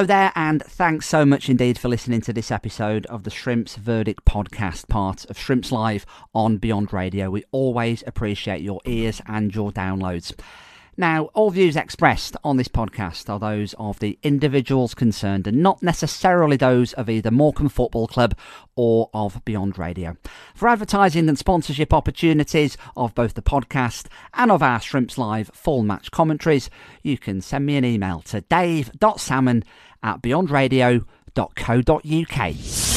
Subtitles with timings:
[0.00, 3.76] Hello there, and thanks so much indeed for listening to this episode of the Shrimps
[3.76, 7.28] Verdict podcast, part of Shrimps Live on Beyond Radio.
[7.28, 10.32] We always appreciate your ears and your downloads.
[10.96, 15.82] Now, all views expressed on this podcast are those of the individuals concerned and not
[15.82, 18.36] necessarily those of either Morecambe Football Club
[18.76, 20.16] or of Beyond Radio.
[20.54, 25.82] For advertising and sponsorship opportunities of both the podcast and of our Shrimps Live full
[25.82, 26.70] match commentaries,
[27.02, 29.64] you can send me an email to dave.salmon
[30.02, 31.04] at beyondradio.co.uk.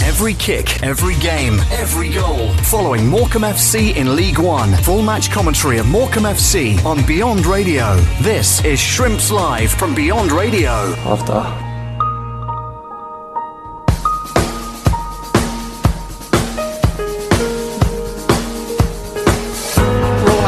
[0.03, 2.49] Every kick, every game, every goal.
[2.63, 4.73] Following Morecambe FC in League One.
[4.77, 7.95] Full match commentary of Morecambe FC on Beyond Radio.
[8.21, 10.71] This is Shrimps Live from Beyond Radio.
[11.05, 11.72] After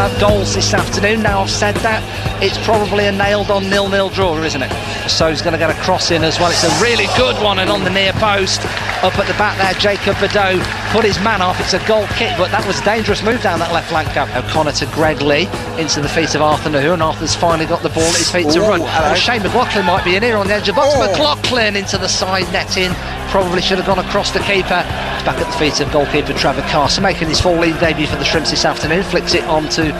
[0.07, 1.23] have goals this afternoon.
[1.23, 2.03] Now I've said that,
[2.43, 4.69] it's probably a nailed on nil-nil draw, isn't it?
[5.09, 6.51] So he's going to get a cross in as well.
[6.51, 8.61] It's a really good one and on the near post.
[9.01, 11.59] Up at the back there, Jacob Bedeau put his man off.
[11.59, 14.29] It's a goal kick, but that was a dangerous move down that left flank gap.
[14.37, 15.49] O'Connor to Greg Leigh
[15.81, 18.45] into the feet of Arthur Gnahoua, and Arthur's finally got the ball at his feet
[18.47, 18.81] Ooh, to run.
[18.83, 20.93] Oh, Shane McLoughlin might be in here on the edge of the box.
[20.95, 21.07] Oh.
[21.07, 22.93] McLoughlin into the side netting.
[23.29, 24.85] Probably should have gone across the keeper.
[25.25, 28.23] Back at the feet of goalkeeper Trevor Carson, making his full league debut for the
[28.23, 29.01] Shrimps this afternoon.
[29.01, 29.91] Flicks it on to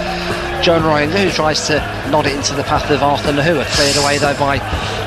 [0.63, 1.79] Jonah Ayunga, who tries to
[2.11, 3.65] nod it into the path of Arthur Gnahoua.
[3.75, 4.59] Cleared away though by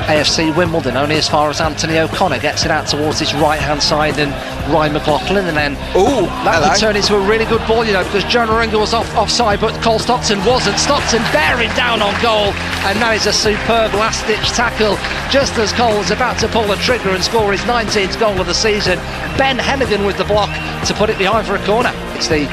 [0.09, 3.81] AFC Wimbledon, only as far as Anthony O'Connor gets it out towards his right hand
[3.81, 4.31] side and
[4.73, 8.03] Ryan McLaughlin, and then Ooh, that could turn into a really good ball, you know,
[8.03, 10.77] because Jonah Ayunga was off offside, but Cole Stockton wasn't.
[10.79, 12.53] Stockton bearing down on goal,
[12.89, 14.97] and now it's a superb last ditch tackle
[15.29, 18.47] just as Cole was about to pull the trigger and score his 19th goal of
[18.47, 18.97] the season.
[19.37, 20.49] Ben Heneghan with the block
[20.85, 21.91] to put it behind for a corner.
[22.15, 22.45] It's the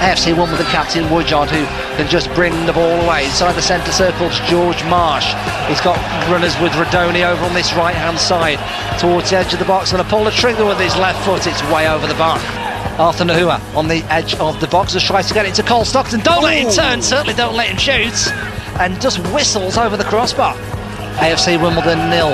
[0.00, 1.64] AFC won with the captain Woodyard who
[1.96, 3.24] can just bring the ball away.
[3.24, 5.32] Inside the centre circle it's George Marsh.
[5.68, 5.96] He's got
[6.30, 8.60] runners with Rudoni over on this right hand side
[9.00, 9.92] towards the edge of the box.
[9.92, 11.46] Going to pull the trigger with his left foot.
[11.46, 12.38] It's way over the bar.
[12.98, 15.84] Arthur Gnahoua on the edge of the box as tries to get it to Cole
[15.84, 16.20] Stockton.
[16.20, 16.46] Don't Ooh.
[16.46, 18.32] let him turn, certainly don't let him shoot.
[18.80, 20.54] And just whistles over the crossbar.
[21.16, 22.30] AFC Wimbledon nil,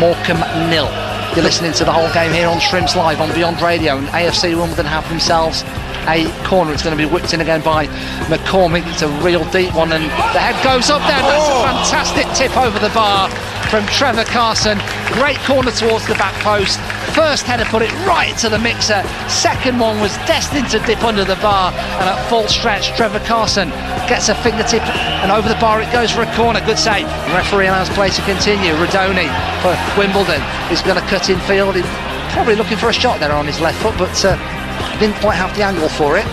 [0.00, 0.88] Morecambe nil.
[1.34, 4.54] You're listening to the whole game here on Shrimps Live on Beyond Radio, and AFC
[4.54, 5.62] Wimbledon have themselves
[6.08, 6.72] a corner.
[6.72, 7.86] It's going to be whipped in again by
[8.26, 8.86] McCormick.
[8.90, 11.20] It's a real deep one, and the head goes up there.
[11.22, 11.62] That's a oh.
[11.62, 13.30] fantastic tip over the bar
[13.70, 14.78] from Trevor Carson.
[15.16, 16.78] Great corner towards the back post.
[17.14, 19.02] First header put it right into the mixer.
[19.28, 23.70] Second one was destined to dip under the bar, and at full stretch, Trevor Carson
[24.08, 24.82] gets a fingertip,
[25.24, 26.60] and over the bar it goes for a corner.
[26.64, 27.06] Good save.
[27.32, 28.72] Referee allows play to continue.
[28.74, 29.28] Rudoni
[29.62, 31.76] for Wimbledon is going to cut in field.
[31.76, 31.84] He's
[32.32, 34.24] probably looking for a shot there on his left foot, but.
[34.24, 34.61] Uh,
[34.98, 36.26] didn't quite have the angle for it,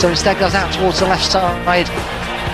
[0.00, 1.88] so instead goes out towards the left side.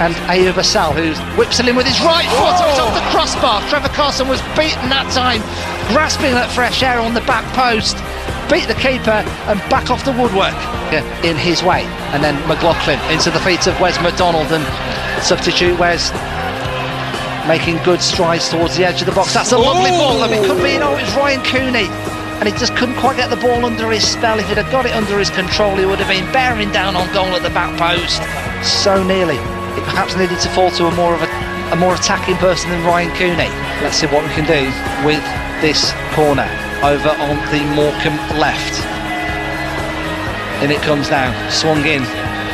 [0.01, 3.61] And Ayoub Assal, who whips it in with his right foot, oh, off the crossbar.
[3.69, 5.45] Trevor Carson was beaten that time,
[5.93, 7.95] grasping at fresh air on the back post,
[8.51, 10.57] beat the keeper and back off the woodwork
[11.23, 11.85] in his way.
[12.11, 14.65] And then McLaughlin into the feet of Wes McDonald and
[15.23, 16.11] substitute Wes
[17.47, 19.35] making good strides towards the edge of the box.
[19.35, 20.23] That's a lovely ball.
[20.23, 22.12] I mean, it could be, you know, it's Ryan Cooney
[22.43, 24.37] and he just couldn't quite get the ball under his spell.
[24.41, 27.07] If he'd have got it under his control, he would have been bearing down on
[27.15, 28.19] goal at the back post.
[28.67, 29.39] So nearly.
[29.79, 31.31] It perhaps needed to fall to a more of a,
[31.71, 33.47] a more attacking person than Ryan Cooney.
[33.79, 34.59] Let's see what we can do
[35.07, 35.23] with
[35.63, 36.51] this corner
[36.83, 38.75] over on the Morecambe left.
[40.67, 42.03] In it comes now, swung in,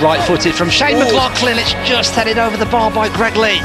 [0.05, 1.09] right footed from Shane Ooh.
[1.09, 1.57] McLoughlin.
[1.57, 3.65] It's just headed over the bar by Greg Leigh.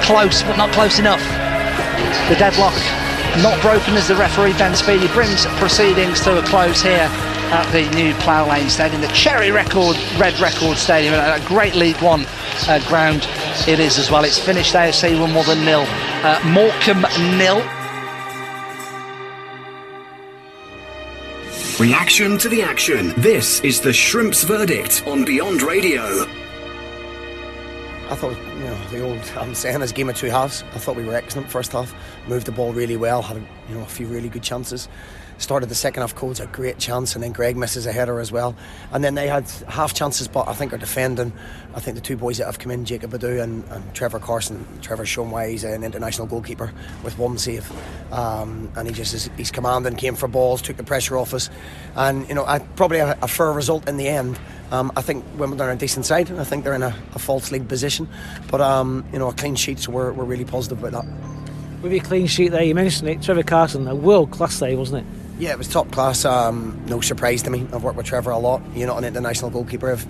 [0.00, 1.20] Close, but not close enough.
[2.32, 2.72] The deadlock
[3.38, 7.08] not broken as the referee Ben Speedie brings proceedings to a close here
[7.52, 12.00] at the new Plough Lane Stadium, the Cherry Record Red Record Stadium, a great League
[12.02, 12.26] One
[12.68, 13.26] uh, ground
[13.66, 14.24] it is as well.
[14.24, 17.62] It's finished AFC Wimbledon nil, uh, Morecambe nil.
[21.78, 23.14] Reaction to the action.
[23.16, 26.26] This is the Shrimps verdict on Beyond Radio.
[28.10, 30.64] I thought, you know, the old um, I'm saying is game of two halves.
[30.74, 31.94] I thought we were excellent first half,
[32.26, 33.40] moved the ball really well, had
[33.70, 34.88] you know a few really good chances.
[35.38, 38.30] Started the second half, Codes a great chance, and then Greg misses a header as
[38.30, 38.54] well.
[38.92, 41.32] And then they had half chances, but I think are defending.
[41.74, 44.66] I think the two boys that have come in, Jacob Bedeau and, and Trevor Carson.
[44.82, 47.72] Trevor's shown why he's an international goalkeeper with one save,
[48.12, 51.48] um, and he just is, he's commanding, came for balls, took the pressure off us,
[51.96, 54.38] and you know I, probably a, a fair result in the end.
[54.72, 56.28] Um, I think Wimbledon are on a decent side.
[56.28, 58.08] and I think they're in a, a false league position,
[58.50, 61.39] but um, you know a clean sheet, so we're, we're really positive about that.
[61.82, 65.06] With your clean sheet there, you mentioned it, Trevor Carson, a world class save, wasn't
[65.06, 65.40] it?
[65.40, 66.26] Yeah, it was top class.
[66.26, 67.66] Um, no surprise to me.
[67.72, 68.60] I've worked with Trevor a lot.
[68.74, 70.06] You're not an international goalkeeper if,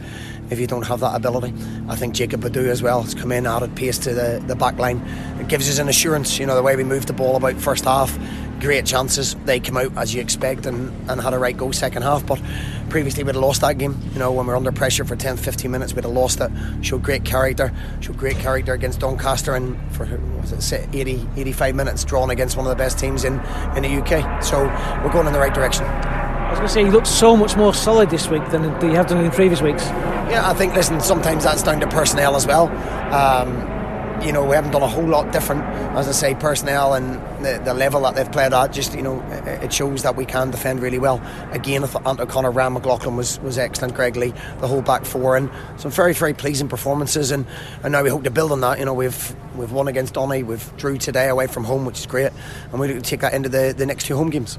[0.51, 1.55] if you don't have that ability.
[1.89, 4.77] I think Jacob Bedeau as well has come in, added pace to the, the back
[4.79, 4.99] line.
[5.39, 7.85] It gives us an assurance, you know, the way we moved the ball about first
[7.85, 8.19] half
[8.61, 9.35] great chances.
[9.45, 12.25] They came out as you expect and, and had a right go second half.
[12.27, 12.41] But
[12.89, 13.99] previously we'd have lost that game.
[14.13, 16.51] You know, when we are under pressure for 10, 15 minutes, we'd have lost it.
[16.83, 17.73] Showed great character.
[18.01, 20.07] Showed great character against Doncaster and for
[20.41, 23.41] was it 80, 85 minutes drawn against one of the best teams in,
[23.77, 24.43] in the UK.
[24.43, 24.65] So
[25.03, 25.85] we're going in the right direction.
[25.85, 28.95] I was going to say, he look so much more solid this week than he
[28.95, 29.85] have done in previous weeks.
[29.85, 32.67] Yeah, I think, listen, sometimes that's down to personnel as well.
[33.15, 33.80] Um,
[34.23, 35.63] you know, we haven't done a whole lot different,
[35.97, 37.15] as I say, personnel and
[37.45, 38.73] the, the level that they've played at.
[38.73, 39.21] Just you know,
[39.63, 41.23] it shows that we can defend really well.
[41.53, 43.95] Again, I thought Ant O'Connor, Ryan McLaughlin was, was excellent.
[43.95, 47.31] Greg Leigh, the whole back four, and some very very pleasing performances.
[47.31, 47.47] And,
[47.83, 48.79] and now we hope to build on that.
[48.79, 52.07] You know, we've we've won against Donny, we've drew today away from home, which is
[52.07, 52.33] great,
[52.71, 54.59] and we take that into the, the next two home games.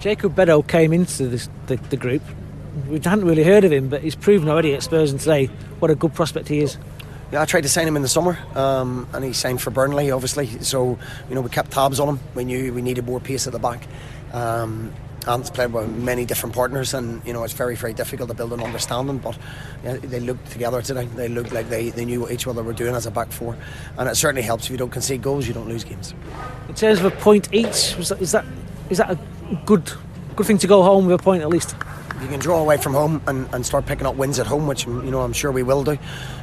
[0.00, 2.22] Jacob Bedeau came into this, the, the group.
[2.88, 5.46] We hadn't really heard of him, but he's proven already at Spurs and today
[5.78, 6.76] what a good prospect he is.
[7.32, 10.10] Yeah, I tried to sign him in the summer, um, and he signed for Burnley,
[10.10, 10.46] obviously.
[10.60, 10.98] So
[11.28, 12.20] you know, we kept tabs on him.
[12.34, 13.86] We knew we needed more pace at the back.
[14.32, 14.92] Um,
[15.26, 18.52] Ant's played with many different partners, and you know it's very, very difficult to build
[18.52, 19.18] an understanding.
[19.18, 19.38] But
[19.82, 21.06] they looked together today.
[21.06, 23.56] They looked like they, they knew what each other were doing as a back four,
[23.96, 26.14] and it certainly helps if you don't concede goals, you don't lose games.
[26.68, 28.44] In terms of a point each, that is that,
[28.90, 29.18] is that a
[29.64, 29.90] good
[30.36, 31.74] good thing to go home with a point at least?
[32.20, 34.86] You can draw away from home and, and start picking up wins at home, which
[34.86, 35.98] you know I'm sure we will do.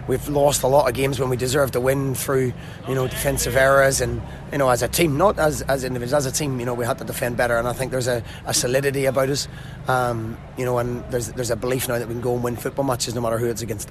[0.07, 2.53] We've lost a lot of games when we deserve to win through
[2.87, 4.21] you know defensive errors and
[4.51, 6.59] you know as a team, not as as individuals, as a team.
[6.59, 9.29] You know we had to defend better, and I think there's a, a solidity about
[9.29, 9.47] us.
[9.87, 12.57] Um, you know, and there's there's a belief now that we can go and win
[12.57, 13.89] football matches no matter who it's against.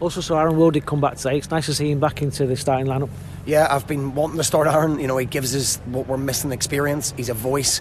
[0.00, 1.38] Also, so Aaron Wildig come back today.
[1.38, 3.10] It's nice to see him back into the starting lineup.
[3.44, 5.00] Yeah, I've been wanting to start Aaron.
[5.00, 7.12] You know, he gives us what we're missing experience.
[7.16, 7.80] He's a voice.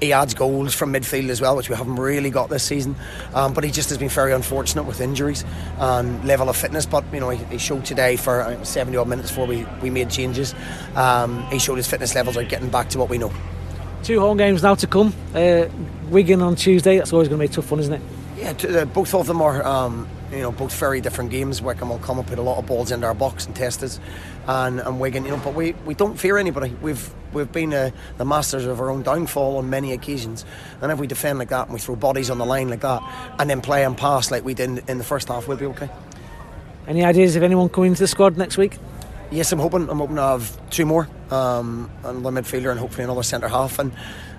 [0.00, 2.96] He adds goals from midfield as well, which we haven't really got this season.
[3.34, 5.44] Um, but he just has been very unfortunate with injuries
[5.78, 6.86] and level of fitness.
[6.86, 9.90] But you know, he, he showed today for uh, 70 odd minutes before we, we
[9.90, 10.54] made changes.
[10.96, 13.32] Um, he showed his fitness levels are getting back to what we know.
[14.02, 15.14] Two home games now to come.
[15.34, 15.66] Uh,
[16.08, 16.96] Wigan on Tuesday.
[16.96, 18.02] That's always going to be a tough one, isn't it?
[18.38, 19.64] Yeah, uh, both of them are.
[19.64, 21.60] Um, you know, both very different games.
[21.60, 24.00] Wycombe will come up with a lot of balls into our box and test us,
[24.46, 26.74] and, and Wigan, you know, but we, we don't fear anybody.
[26.80, 30.44] We've we've been uh, the masters of our own downfall on many occasions,
[30.80, 33.02] and if we defend like that and we throw bodies on the line like that,
[33.38, 35.90] and then play and pass like we did in the first half, we'll be okay.
[36.86, 38.78] Any ideas of anyone coming to the squad next week?
[39.30, 39.88] Yes, I'm hoping.
[39.88, 43.92] I'm hoping to have two more, um, another midfielder and hopefully another centre half, and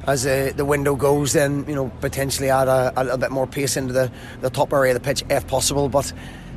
[0.08, 3.48] as uh, the window goes, then you know potentially add a, a, little bit more
[3.48, 4.12] pace into the,
[4.42, 5.90] the top area of the pitch if possible.
[5.90, 6.12] But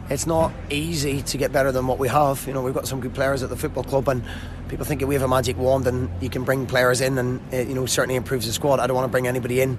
[0.08, 2.46] it's not easy to get better than what we have.
[2.46, 4.24] You know, we've got some good players at the football club, and
[4.68, 7.68] people think we have a magic wand and you can bring players in, and it,
[7.68, 8.80] you know certainly improves the squad.
[8.80, 9.78] I don't want to bring anybody in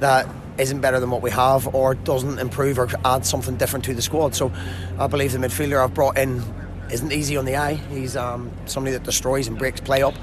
[0.00, 0.28] that
[0.58, 4.02] isn't better than what we have or doesn't improve or add something different to the
[4.02, 4.34] squad.
[4.34, 4.52] So
[4.98, 6.42] I believe the midfielder I've brought in
[6.90, 7.74] isn't easy on the eye.
[7.74, 10.14] He's um, somebody that destroys and breaks play up.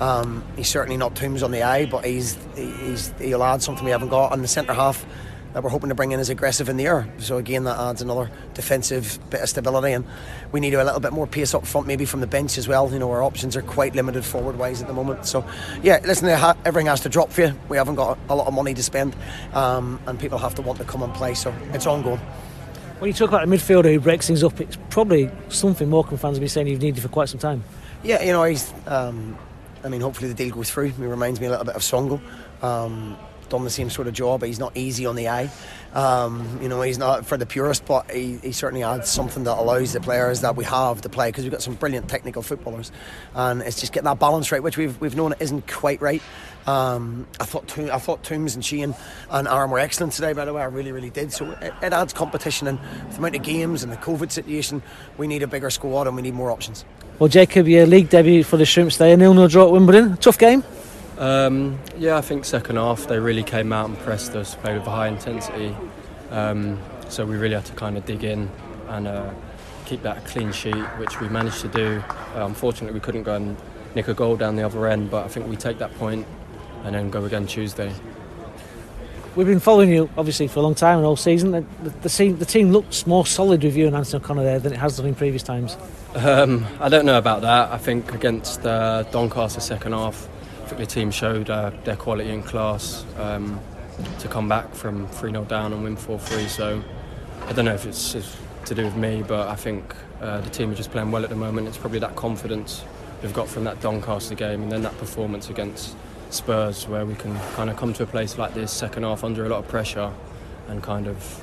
[0.00, 3.90] Um, he's certainly not Toombs on the eye, but he's, he's he'll add something we
[3.90, 4.32] haven't got.
[4.32, 5.04] And the centre half
[5.52, 7.12] that we're hoping to bring in is aggressive in the air.
[7.18, 10.04] So again, that adds another defensive bit of stability, and
[10.52, 12.90] we need a little bit more pace up front, maybe from the bench as well.
[12.92, 15.26] You know, our options are quite limited forward wise at the moment.
[15.26, 15.44] So
[15.82, 17.54] yeah, listen, everything has to drop for you.
[17.68, 19.16] We haven't got a lot of money to spend,
[19.52, 21.34] um, and people have to want to come and play.
[21.34, 22.20] So it's ongoing.
[23.00, 26.36] When you talk about a midfielder who breaks things up, it's probably something Morecambe fans
[26.36, 27.64] have been saying you've needed for quite some time.
[28.02, 28.74] Yeah, you know, he's.
[28.86, 29.38] Um,
[29.82, 30.90] I mean, hopefully the deal goes through.
[30.90, 32.20] He reminds me a little bit of Songo.
[32.62, 33.16] Um,
[33.48, 35.50] done the same sort of job, but he's not easy on the eye.
[35.92, 39.58] Um, you know, he's not for the purest, but he, he, certainly adds something that
[39.58, 42.92] allows the players that we have to play because we've got some brilliant technical footballers,
[43.34, 46.22] and it's just getting that balance right, which we've we've known it isn't quite right.
[46.68, 48.94] Um, I thought I thought Toombs and Sheehan
[49.30, 50.32] and Aaron were excellent today.
[50.32, 51.32] By the way, I really really did.
[51.32, 54.82] So it, it adds competition, and with the amount of games and the COVID situation,
[55.18, 56.84] we need a bigger squad and we need more options.
[57.18, 60.16] Well, Jacob, your league debut for the Shrimps today, there, nil nil draw at Wimbledon.
[60.18, 60.62] Tough game.
[61.20, 64.86] Um, yeah, I think second half they really came out and pressed us, played with
[64.86, 65.76] a high intensity.
[66.30, 66.78] Um,
[67.10, 68.50] so we really had to kind of dig in
[68.88, 69.30] and uh,
[69.84, 72.02] keep that clean sheet, which we managed to do.
[72.34, 73.54] Uh, unfortunately, we couldn't go and
[73.94, 76.26] nick a goal down the other end, but I think we take that point
[76.84, 77.92] and then go again Tuesday.
[79.36, 81.50] We've been following you obviously for a long time and all season.
[81.50, 84.58] The, the, the, team, the team looks more solid with you and Anthony O'Connor there
[84.58, 85.76] than it has done in previous times.
[86.14, 87.70] Um, I don't know about that.
[87.70, 90.29] I think against uh, Doncaster second half,
[90.70, 93.60] think the team showed uh, their quality and class um,
[94.20, 96.46] to come back from 3 0 down and win 4 3.
[96.46, 96.82] So
[97.46, 98.36] I don't know if it's, it's,
[98.66, 101.30] to do with me, but I think uh, the team are just playing well at
[101.30, 101.66] the moment.
[101.66, 102.84] It's probably that confidence
[103.22, 105.96] we've got from that Doncaster game and then that performance against
[106.28, 109.44] Spurs, where we can kind of come to a place like this second half under
[109.46, 110.12] a lot of pressure
[110.68, 111.42] and kind of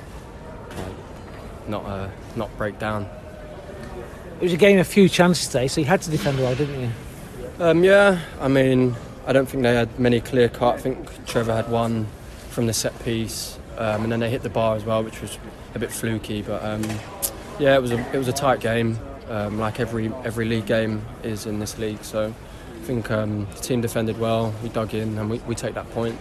[0.69, 3.10] like, not uh, not break down.
[4.39, 6.79] It was a game of few chances today, so you had to defend well, didn't
[6.79, 6.91] you?
[7.60, 8.96] Um, yeah, I mean,
[9.27, 10.75] I don't think they had many clear cut.
[10.75, 12.07] I think Trevor had one
[12.50, 15.38] from the set piece, um, and then they hit the bar as well, which was
[15.75, 16.41] a bit fluky.
[16.41, 16.81] But um,
[17.60, 21.05] yeah, it was a it was a tight game, um, like every every league game
[21.24, 22.01] is in this league.
[22.05, 24.53] So I think um, the team defended well.
[24.63, 26.17] We dug in, and we, we take that point.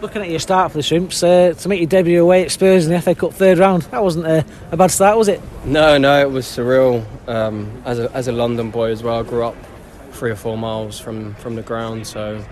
[0.00, 2.86] Looking at your start for the Shrimps, uh, to make your debut away at Spurs
[2.86, 5.40] in the FA Cup third round, that wasn't a, a bad start, was it?
[5.64, 7.04] No, no, it was surreal.
[7.28, 9.56] Um, as a as a London boy as well, I grew up
[10.14, 12.44] three or four miles from from the ground, so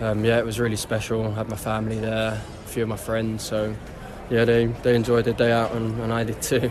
[0.00, 1.26] um, yeah, it was really special.
[1.26, 3.74] I had my family there, a few of my friends, so
[4.30, 6.70] yeah, they, they enjoyed their day out, and, and I did too.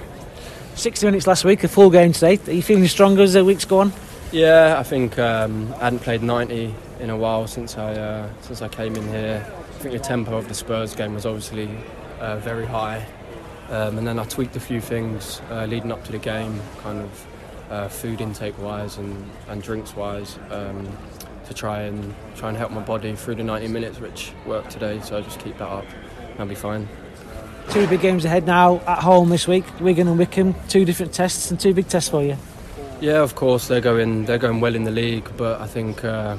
[0.75, 2.37] 60 minutes last week, a full game today.
[2.47, 3.93] Are you feeling stronger as the weeks go on?
[4.31, 8.61] Yeah, I think um, I hadn't played 90 in a while since I uh, since
[8.61, 9.45] I came in here.
[9.47, 11.69] I think the tempo of the Spurs game was obviously
[12.19, 13.05] uh, very high,
[13.69, 16.99] um, and then I tweaked a few things uh, leading up to the game, kind
[16.99, 17.27] of
[17.75, 20.97] uh, food intake wise and, and drinks wise, um,
[21.45, 24.99] to try and try and help my body through the 90 minutes, which worked today.
[25.01, 25.85] So I just keep that up,
[26.19, 26.87] and I'll be fine.
[27.69, 30.55] Two big games ahead now at home this week, Wigan and Wycombe.
[30.69, 32.37] Two different tests and two big tests for you.
[33.01, 36.37] Yeah, of course they're going they're going well in the league, but I think uh,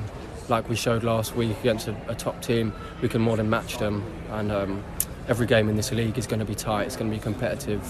[0.49, 3.79] like we showed last week against a, a, top team, we can more than match
[3.79, 4.05] them.
[4.31, 4.85] And um,
[5.29, 6.87] every game in this league is going to be tight.
[6.87, 7.83] It's going to be competitive.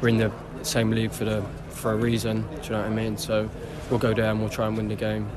[0.00, 2.42] We're in the same league for the for a reason.
[2.42, 3.16] Do you know what I mean?
[3.16, 3.48] So
[3.90, 4.40] we'll go down.
[4.40, 5.28] we'll try and win the game.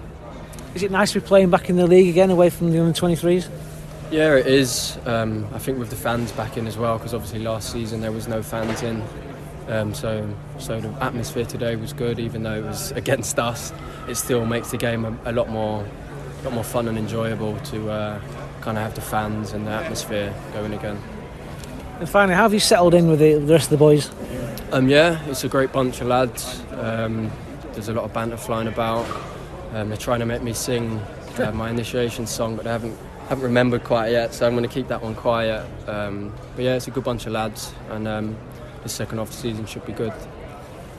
[0.73, 2.97] Is it nice to be playing back in the league again, away from the under
[2.97, 3.49] 23s?
[4.09, 4.97] Yeah, it is.
[5.05, 8.11] Um, I think with the fans back in as well, because obviously last season there
[8.11, 9.03] was no fans in.
[9.67, 10.27] Um, so,
[10.59, 13.71] so the atmosphere today was good, even though it was against us.
[14.07, 15.85] It still makes the game a, a lot more,
[16.41, 18.21] a lot more fun and enjoyable to uh,
[18.61, 20.99] kind of have the fans and the atmosphere going again.
[21.99, 24.09] And finally, how have you settled in with the, the rest of the boys?
[24.73, 26.63] Um, yeah, it's a great bunch of lads.
[26.71, 27.29] Um,
[27.73, 29.05] there's a lot of banter flying about.
[29.73, 30.97] Um, they're trying to make me sing
[31.39, 32.97] uh, my initiation song, but they haven't
[33.27, 35.65] haven't remembered quite yet, so I'm going to keep that one quiet.
[35.87, 38.37] Um, but yeah, it's a good bunch of lads, and um,
[38.83, 40.13] the second half of the season should be good.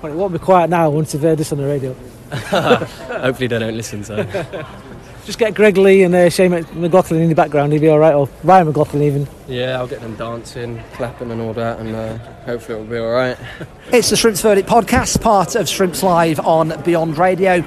[0.03, 1.95] Well, it won't be quiet now once you've heard this on the radio.
[2.33, 4.17] Hopefully they don't listen, so.
[5.25, 8.29] Just get Greg Leigh and uh, Shane McLoughlin in the background, he'll be alright, or
[8.43, 9.29] Ryan McLaughlin even.
[9.47, 13.39] Yeah, I'll get them dancing, clapping and all that, and uh, hopefully it'll be alright.
[13.93, 17.63] It's the Shrimps Verdict podcast, part of Shrimps Live on Beyond Radio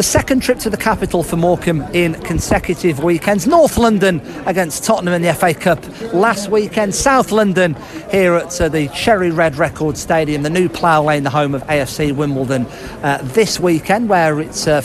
[0.00, 3.46] the second trip to the capital for Morecambe in consecutive weekends.
[3.46, 5.84] North London against Tottenham in the FA Cup
[6.14, 6.94] last weekend.
[6.94, 7.76] South London
[8.10, 11.62] here at uh, the Cherry Red Record Stadium, the new plough lane, the home of
[11.64, 12.64] AFC Wimbledon
[13.02, 14.80] uh, this weekend, where it's uh,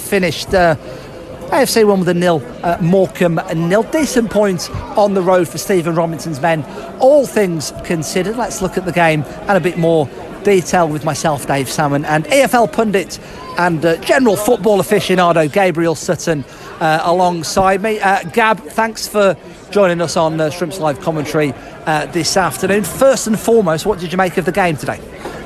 [1.49, 1.77] finished.
[1.77, 3.83] Uh, with Wimbledon nil, uh, Morecambe nil.
[3.83, 6.63] Decent point on the road for Stephen Robinson's men.
[6.99, 10.09] All things considered, let's look at the game and a bit more
[10.43, 13.19] detail with myself, Dave Salmon, and EFL pundit
[13.57, 16.43] and uh, general football aficionado Gabriel Sutton
[16.79, 17.99] uh, alongside me.
[17.99, 19.35] Uh, Gab, thanks for
[19.71, 21.53] joining us on uh, Shrimps Live commentary
[21.85, 22.83] uh, this afternoon.
[22.83, 24.99] First and foremost, what did you make of the game today?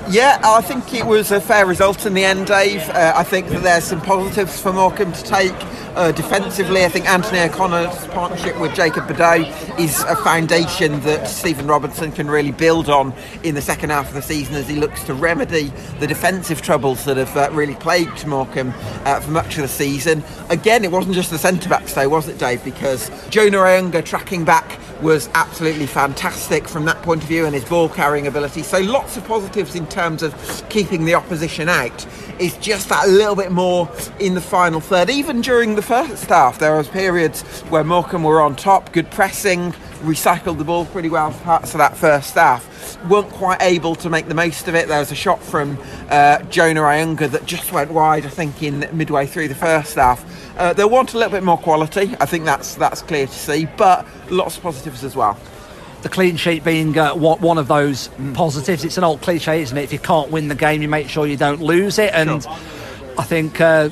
[0.09, 2.81] Yeah, I think it was a fair result in the end, Dave.
[2.89, 5.53] Uh, I think that there's some positives for Morecambe to take.
[5.95, 9.43] Uh, defensively, I think Anthony O'Connor's partnership with Jacob Bedeau
[9.77, 13.13] is a foundation that Stephen Robinson can really build on
[13.43, 17.05] in the second half of the season as he looks to remedy the defensive troubles
[17.05, 18.73] that have uh, really plagued Morecambe
[19.05, 20.23] uh, for much of the season.
[20.49, 22.63] Again, it wasn't just the centre backs, though, was it, Dave?
[22.63, 27.65] Because Jonah Ayunga tracking back was absolutely fantastic from that point of view and his
[27.65, 28.63] ball carrying ability.
[28.63, 30.33] So lots of positives in terms of
[30.69, 32.05] keeping the opposition out.
[32.39, 33.89] It's just that little bit more
[34.19, 35.09] in the final third.
[35.09, 39.71] Even during the first half, there was periods where Morecambe were on top, good pressing,
[40.01, 42.97] recycled the ball pretty well for parts of that first half.
[43.09, 44.87] weren't quite able to make the most of it.
[44.87, 45.77] There was a shot from
[46.09, 50.23] uh, Jonah Ayunga that just went wide, I think, in midway through the first half.
[50.59, 52.13] Uh, they'll want a little bit more quality.
[52.19, 55.39] I think that's that's clear to see, but lots of positives as well.
[56.01, 58.35] The clean sheet being uh, one of those mm.
[58.35, 58.83] positives.
[58.83, 59.83] It's an old cliche, isn't it?
[59.83, 62.13] If you can't win the game, you make sure you don't lose it.
[62.13, 62.51] And sure.
[63.17, 63.87] I think uh,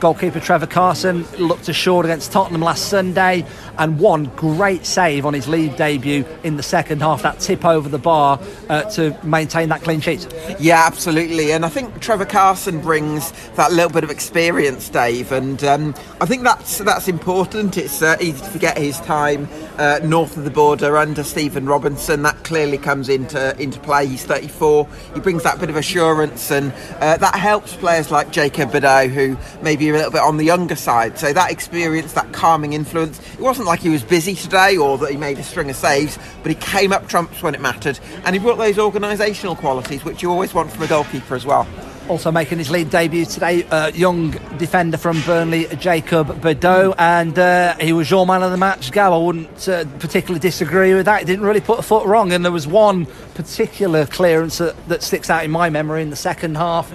[0.00, 3.44] goalkeeper Trevor Carson looked assured against Tottenham last Sunday
[3.78, 7.88] and one great save on his league debut in the second half, that tip over
[7.88, 10.26] the bar uh, to maintain that clean sheet.
[10.58, 11.52] Yeah, absolutely.
[11.52, 16.26] And I think Trevor Carson brings that little bit of experience, Dave, and um, I
[16.26, 17.76] think that's that's important.
[17.76, 22.22] It's uh, easy to forget his time uh, north of the border under Stephen Robinson.
[22.22, 24.06] That clearly comes into into play.
[24.06, 24.88] He's 34.
[25.14, 29.36] He brings that bit of assurance, and uh, that helps players like Jacob Bedeau, who
[29.62, 31.18] maybe a little bit on the younger side.
[31.18, 35.10] So that experience, that calming influence, it wasn't like he was busy today or that
[35.10, 38.34] he made a string of saves, but he came up trumps when it mattered, and
[38.34, 41.68] he brought those organisational qualities which you always want from a goalkeeper as well.
[42.08, 47.76] Also making his league debut today, uh, young defender from Burnley, Jacob Bedeau, and uh,
[47.76, 48.90] he was your man of the match.
[48.90, 51.18] Gab, I wouldn't uh, particularly disagree with that.
[51.20, 55.02] He didn't really put a foot wrong, and there was one particular clearance that, that
[55.02, 56.90] sticks out in my memory in the second half.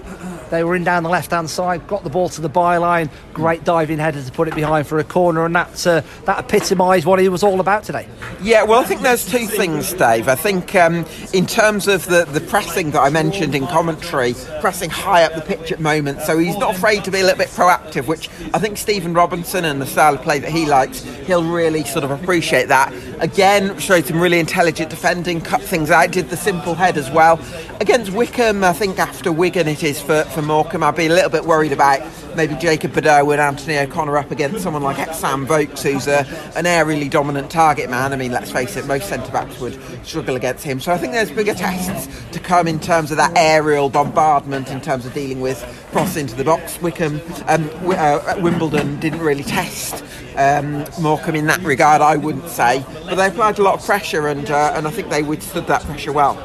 [0.54, 3.64] They were in down the left hand side, got the ball to the byline, great
[3.64, 7.18] diving header to put it behind for a corner, and that, uh, that epitomised what
[7.18, 8.08] he was all about today.
[8.40, 10.28] Yeah, well, I think there's two things, Dave.
[10.28, 14.92] I think um, in terms of the, the pressing that I mentioned in commentary, pressing
[14.92, 17.48] high up the pitch at moments, so he's not afraid to be a little bit
[17.48, 21.44] proactive, which I think Stephen Robinson and the style of play that he likes, he'll
[21.44, 22.94] really sort of appreciate that.
[23.24, 27.40] Again, showed some really intelligent defending, cut things out, did the simple head as well.
[27.82, 31.30] Against Wycombe, I think after Wigan it is for, for Morecambe, I'd be a little
[31.30, 32.02] bit worried about
[32.36, 36.20] maybe Jacob Bedeau and Anthony O'Connor up against someone like Sam Vokes, who's a,
[36.56, 38.14] an aerially dominant target man.
[38.14, 40.80] I mean, let's face it, most centre backs would struggle against him.
[40.80, 44.82] So I think there's bigger tests to come in terms of that aerial bombardment, in
[44.82, 46.82] terms of dealing with cross into the box.
[46.82, 50.04] Wycombe, um, uh, Wimbledon didn't really test
[50.36, 54.28] um, Morecambe in that regard, I wouldn't say, but they applied a lot of pressure,
[54.28, 56.36] and uh, and I think they withstood that pressure well.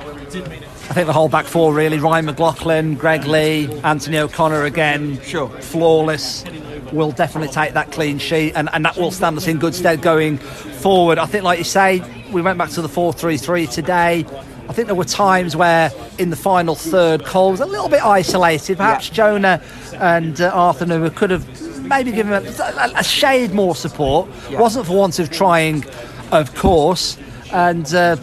[0.88, 5.48] I think the whole back four really Ryan McLaughlin, Greg Leigh, Anthony O'Connor again, sure,
[5.48, 6.44] flawless.
[6.92, 10.00] Will definitely take that clean sheet, and, and that will stand us in good stead
[10.00, 11.18] going forward.
[11.18, 12.02] I think, like you say,
[12.32, 14.24] we went back to the 4 3 3 today.
[14.68, 18.02] I think there were times where in the final third, Cole was a little bit
[18.02, 18.78] isolated.
[18.78, 19.14] Perhaps yeah.
[19.14, 19.62] Jonah
[19.94, 24.30] and uh, Arthur Gnahoua could have maybe given him a, a shade more support.
[24.50, 24.60] Yeah.
[24.60, 25.84] Wasn't for want of trying,
[26.32, 27.18] of course.
[27.52, 28.16] And uh,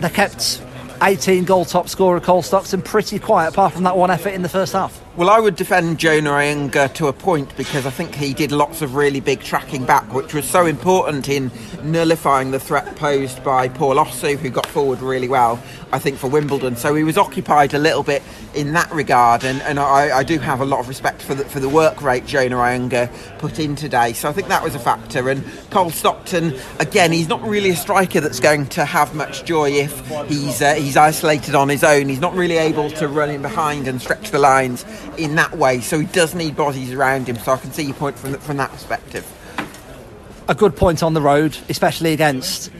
[0.00, 0.62] they kept
[1.02, 4.48] 18 goal top scorer Cole Stockton pretty quiet apart from that one effort in the
[4.48, 5.02] first half.
[5.20, 8.80] Well, I would defend Jonah Ayunga to a point because I think he did lots
[8.80, 11.50] of really big tracking back, which was so important in
[11.82, 16.28] nullifying the threat posed by Paul Osew, who got forward really well, I think, for
[16.28, 16.74] Wimbledon.
[16.74, 18.22] So he was occupied a little bit
[18.54, 21.44] in that regard, and, and I, I do have a lot of respect for the,
[21.44, 24.14] for the work rate Jonah Ayunga put in today.
[24.14, 25.28] So I think that was a factor.
[25.28, 29.70] And Cole Stockton, again, he's not really a striker that's going to have much joy
[29.72, 32.08] if he's uh, he's isolated on his own.
[32.08, 35.80] He's not really able to run in behind and stretch the lines in that way.
[35.80, 37.36] So he does need bodies around him.
[37.36, 39.26] So I can see your point from from that perspective.
[40.48, 42.70] A good point on the road, especially against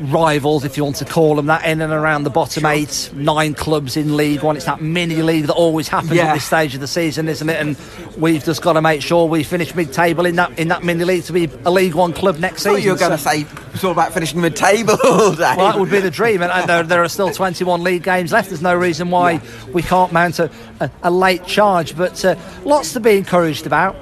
[0.00, 3.54] rivals, if you want to call them that, in and around the bottom eight, nine
[3.54, 4.56] clubs in League One.
[4.56, 6.28] It's that mini league that always happens yeah.
[6.28, 7.60] at this stage of the season, isn't it?
[7.60, 7.76] And
[8.16, 11.24] we've just got to make sure we finish mid-table in that in that mini league
[11.24, 12.82] to be a League One club next season.
[12.82, 13.30] You're going to so.
[13.30, 15.18] say it's all about finishing mid-table all.
[15.36, 18.32] Well, that would be the dream, and, and there, there, are still 21 league games
[18.32, 18.48] left.
[18.48, 19.40] There's no reason why yeah.
[19.72, 23.96] we can't mount a, a, a late charge, but uh, lots to be encouraged about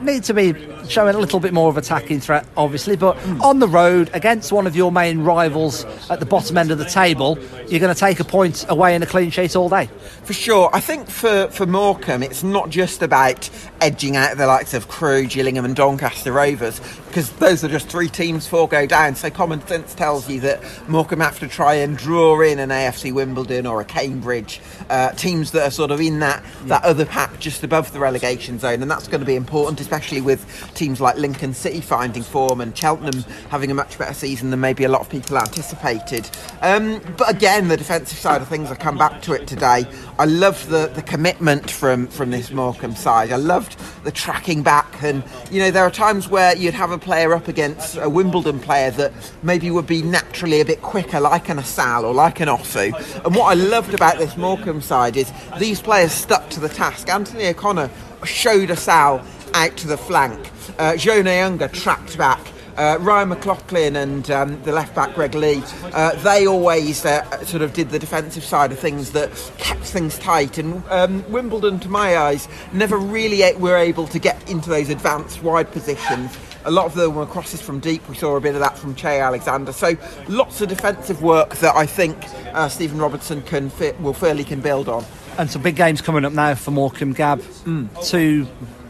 [0.00, 0.52] need to be
[0.90, 2.96] showing a little bit more of attacking threat, obviously.
[2.96, 6.78] But on the road against one of your main rivals at the bottom end of
[6.78, 9.88] the table, you're going to take a point away in a clean sheet all day.
[10.24, 10.70] For sure.
[10.72, 13.48] I think for, for Morecambe, it's not just about
[13.80, 18.08] edging out the likes of Crewe, Gillingham, and Doncaster Rovers, because those are just three
[18.08, 19.14] teams, four go down.
[19.14, 23.12] So common sense tells you that Morecambe have to try and draw in an AFC
[23.12, 27.38] Wimbledon or a Cambridge, uh, teams that are sort of in that, that other pack
[27.38, 30.44] just above the relegation zone, and that's going to be important, especially with
[30.76, 34.84] teams like Lincoln City finding form and Cheltenham having a much better season than maybe
[34.84, 36.28] a lot of people anticipated.
[36.62, 39.86] Um, but again, the defensive side of things, I come back to it today.
[40.18, 43.32] I loved the, the commitment from, from this Morecambe side.
[43.32, 46.98] I loved the tracking back, and you know there are times where you'd have a
[46.98, 49.12] player up against a Wimbledon player that
[49.42, 52.94] maybe would be naturally a bit quicker, like an Assal or like an Osew.
[53.24, 57.08] And what I loved about this Morecambe side is these players stuck to the task.
[57.08, 57.90] Anthony O'Connor
[58.24, 59.22] showed Assal
[59.56, 60.38] out to the flank.
[60.78, 62.40] Uh, Ayunga tracked back.
[62.76, 65.62] Uh, Ryan McLaughlin and um, the left back Greg Leigh,
[65.94, 70.18] uh, they always uh, sort of did the defensive side of things that kept things
[70.18, 70.58] tight.
[70.58, 75.42] And um, Wimbledon, to my eyes, never really were able to get into those advanced
[75.42, 76.36] wide positions.
[76.66, 78.06] A lot of them were crosses from deep.
[78.10, 79.72] We saw a bit of that from Cheye Alexander.
[79.72, 79.96] So
[80.28, 82.18] lots of defensive work that I think
[82.52, 85.02] uh, Stephen Robertson can fit, will fairly can build on.
[85.38, 87.40] And some big games coming up now for Morecambe Gab.
[87.40, 88.06] Mm.
[88.06, 88.46] Two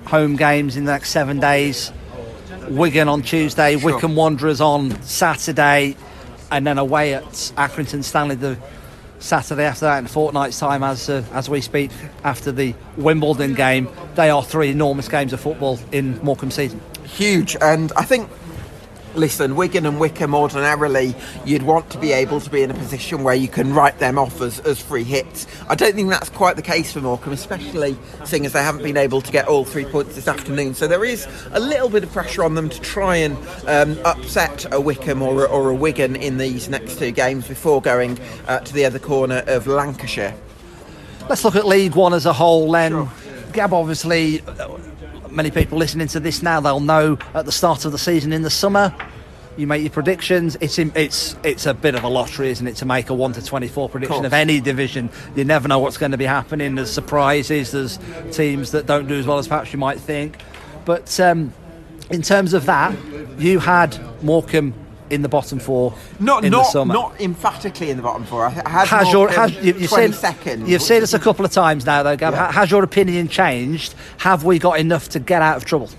[0.06, 1.92] home games in the next seven days.
[2.68, 3.92] Wigan on Tuesday, sure.
[3.92, 5.96] Wycombe Wanderers on Saturday,
[6.50, 8.58] and then away at Accrington Stanley the
[9.18, 11.90] Saturday after that in a fortnight's time as uh, as we speak
[12.24, 13.88] after the Wimbledon game.
[14.14, 16.80] They are three enormous games of football in Morecambe season.
[17.04, 18.28] Huge, and I think
[19.16, 23.22] listen, Wigan and Wycombe ordinarily, you'd want to be able to be in a position
[23.24, 25.46] where you can write them off as, as free hits.
[25.68, 28.96] I don't think that's quite the case for Morecambe, especially seeing as they haven't been
[28.96, 30.74] able to get all three points this afternoon.
[30.74, 34.72] So there is a little bit of pressure on them to try and um, upset
[34.72, 38.72] a Wycombe or, or a Wigan in these next two games before going uh, to
[38.72, 40.34] the other corner of Lancashire.
[41.28, 42.92] Let's look at League One as a whole then.
[42.92, 43.12] Sure.
[43.52, 44.42] Gab, obviously,
[45.36, 48.42] many people listening to this now, they'll know at the start of the season in
[48.42, 48.94] the summer.
[49.56, 50.56] You make your predictions.
[50.60, 53.32] It's in, it's it's a bit of a lottery, isn't it, to make a one
[53.34, 55.08] to twenty four prediction of, of, any division.
[55.34, 56.74] You never know what's going to be happening.
[56.74, 57.70] There's surprises.
[57.72, 57.98] There's
[58.32, 60.38] teams that don't do as well as perhaps you might think.
[60.84, 61.54] But um,
[62.10, 62.94] in terms of that,
[63.38, 64.74] you had Morecambe
[65.10, 66.94] in the bottom four not, in not, the summer.
[66.94, 68.48] Not emphatically in the bottom four.
[68.50, 71.86] Has, has your, has, you, have seen, second, you've seen us a couple of times
[71.86, 72.34] now, though, Gab.
[72.34, 72.52] Yeah.
[72.52, 73.94] Has your opinion changed?
[74.18, 75.90] Have we got enough to get out of trouble?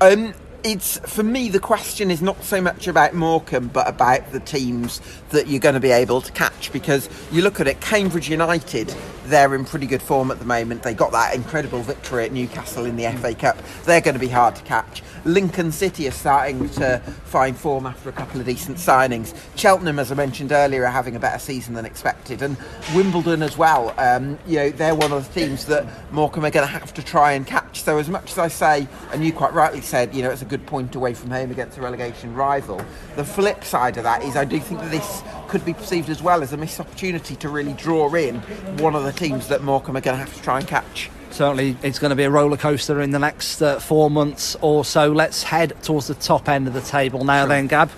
[0.00, 4.40] Um, it's for me the question is not so much about Morecambe but about the
[4.40, 8.28] teams that you're going to be able to catch because you look at it Cambridge
[8.28, 8.94] United
[9.30, 10.82] they're in pretty good form at the moment.
[10.82, 13.56] They got that incredible victory at Newcastle in the FA Cup.
[13.84, 15.02] They're going to be hard to catch.
[15.24, 19.36] Lincoln City are starting to find form after a couple of decent signings.
[19.56, 22.42] Cheltenham as I mentioned earlier are having a better season than expected.
[22.42, 22.56] And
[22.94, 26.66] Wimbledon as well um, you know they're one of the teams that Morecambe are going
[26.66, 27.82] to have to try and catch.
[27.82, 30.46] So as much as I say and you quite rightly said you know it's a
[30.50, 32.84] good point away from home against a relegation rival.
[33.14, 36.22] The flip side of that is I do think that this could be perceived as
[36.22, 38.40] well as a missed opportunity to really draw in
[38.78, 41.08] one of the teams that Morecambe are going to have to try and catch.
[41.30, 44.84] Certainly, it's going to be a roller coaster in the next uh, four months or
[44.84, 45.12] so.
[45.12, 47.48] Let's head towards the top end of the table now, sure.
[47.48, 47.90] then, Gab.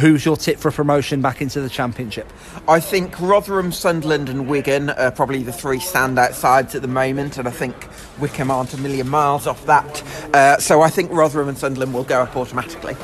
[0.00, 2.32] Who's your tip for promotion back into the Championship?
[2.68, 7.38] I think Rotherham, Sunderland, and Wigan are probably the three standout sides at the moment,
[7.38, 10.02] and I think Wycombe aren't a million miles off that.
[10.34, 12.96] Uh, so I think Rotherham and Sunderland will go up automatically.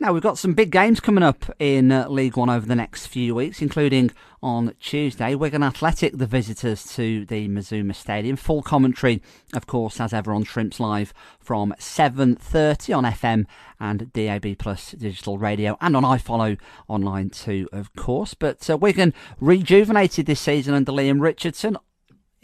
[0.00, 3.06] Now, we've got some big games coming up in uh, League One over the next
[3.06, 4.10] few weeks, including
[4.42, 5.36] on Tuesday.
[5.36, 8.34] Wigan Athletic, the visitors to the Mazuma Stadium.
[8.34, 13.46] Full commentary, of course, as ever on Shrimps Live from 7.30 on FM
[13.78, 18.34] and DAB Plus digital radio and on iFollow online too, of course.
[18.34, 21.76] But uh, Wigan rejuvenated this season under Leam Richardson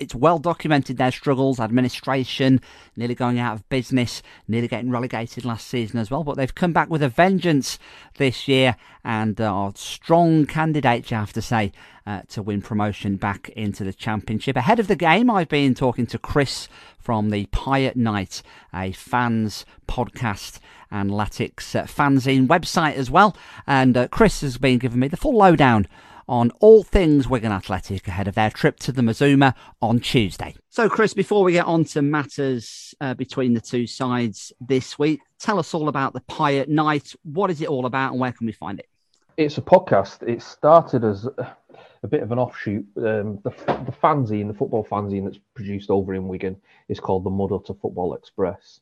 [0.01, 2.61] it's well documented their struggles, administration,
[2.97, 6.25] nearly going out of business, nearly getting relegated last season as well.
[6.25, 7.79] But they've come back with a vengeance
[8.17, 11.73] this year and are strong candidates, you have to say,
[12.07, 14.57] uh, to win promotion back into the Championship.
[14.57, 18.43] Ahead of the game, I've been talking to Chris from the Pie at Night,
[18.75, 20.59] a fans podcast
[20.91, 23.37] and Latics uh, fanzine website as well.
[23.67, 25.87] And uh, Chris has been giving me the full lowdown
[26.31, 30.55] on all things Wigan Athletic ahead of their trip to the Mazuma on Tuesday.
[30.69, 35.21] So, Chris, before we get on to matters uh, between the two sides this week,
[35.41, 37.15] tell us all about the Pie at Night.
[37.25, 38.89] What is it all about and where can we find it?
[39.37, 40.23] It's a podcast.
[40.23, 42.87] It started as a bit of an offshoot.
[42.97, 46.57] Um, the, the fanzine, the football fanzine that's produced over in Wigan,
[46.89, 48.81] is called the Mudhutter Football Express.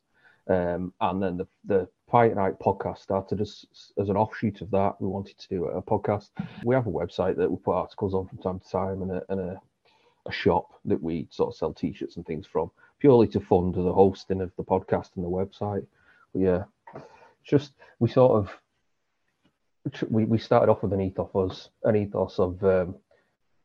[0.49, 3.65] Um, and then the, the Pie Night podcast started as,
[3.99, 4.99] as an offshoot of that.
[4.99, 6.29] We wanted to do a podcast.
[6.65, 9.23] We have a website that we put articles on from time to time and a,
[9.29, 9.61] and a,
[10.25, 13.75] a shop that we sort of sell t shirts and things from, purely to fund
[13.75, 15.85] the hosting of the podcast and the website.
[16.33, 16.63] But yeah,
[17.43, 18.51] just we sort of
[20.09, 22.95] we, we started off with an ethos, an ethos of um,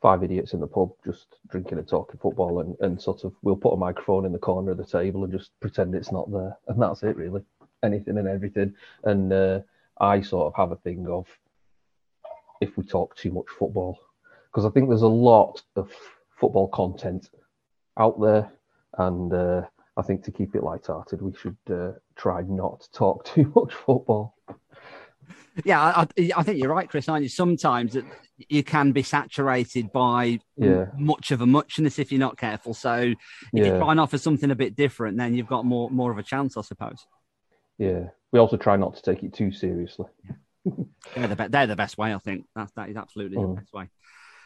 [0.05, 3.57] five idiots in the pub just drinking and talking football and, and sort of we'll
[3.57, 6.55] put a microphone in the corner of the table and just pretend it's not there.
[6.69, 7.41] And that's it really.
[7.83, 8.75] Anything and everything.
[9.05, 9.61] And uh,
[9.99, 11.27] i sort of have a thing of
[12.61, 13.99] if we talk too much football.
[14.51, 15.91] Because i think there's a lot of
[16.39, 17.31] football content
[17.99, 18.53] out there.
[18.99, 19.63] And uh,
[19.97, 23.73] i think to keep it light-hearted we should uh, try not to talk too much
[23.73, 24.34] football
[25.65, 26.07] yeah, I,
[26.37, 27.09] I, think you're right, Chris.
[27.09, 27.29] Aren't you?
[27.29, 27.97] Sometimes
[28.49, 30.87] you can be saturated by yeah.
[30.97, 32.75] much of a muchness if you're not careful.
[32.75, 33.17] So if
[33.53, 33.65] yeah.
[33.65, 36.23] you try and offer something a bit different, then you've got more more of a
[36.23, 37.07] chance, I suppose.
[37.79, 40.07] Yeah, we also try not to take it too seriously.
[41.15, 42.47] they're, the be- they're the best way, I think.
[42.55, 43.55] That's that is absolutely mm.
[43.55, 43.89] the best way.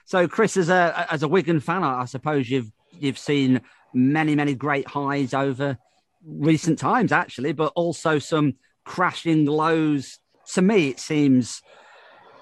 [0.05, 3.61] So, Chris, as a as a Wigan fan, I suppose you've you've seen
[3.95, 5.79] many many great highs over
[6.25, 10.19] recent times, actually, but also some crashing lows
[10.55, 11.63] to me, it seems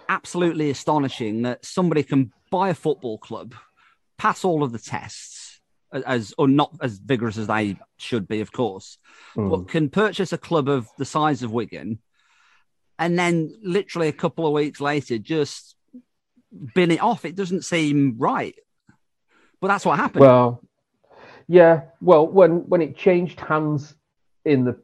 [0.09, 3.55] absolutely astonishing that somebody can buy a football club,
[4.19, 5.61] pass all of the tests,
[5.93, 8.99] as or not as vigorous as they should be, of course,
[9.37, 9.51] mm.
[9.51, 11.99] but can purchase a club of the size of Wigan,
[12.99, 15.77] and then literally a couple of weeks later just
[16.75, 17.25] bin it off.
[17.25, 18.55] It doesn't seem right,
[19.61, 20.23] but that's what happened.
[20.23, 20.63] Well,
[21.47, 21.83] yeah.
[22.01, 23.95] Well, when when it changed hands
[24.45, 24.81] in the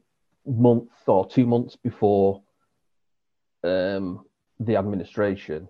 [0.47, 2.42] month or two months before
[3.65, 4.25] um,
[4.61, 5.69] the administration,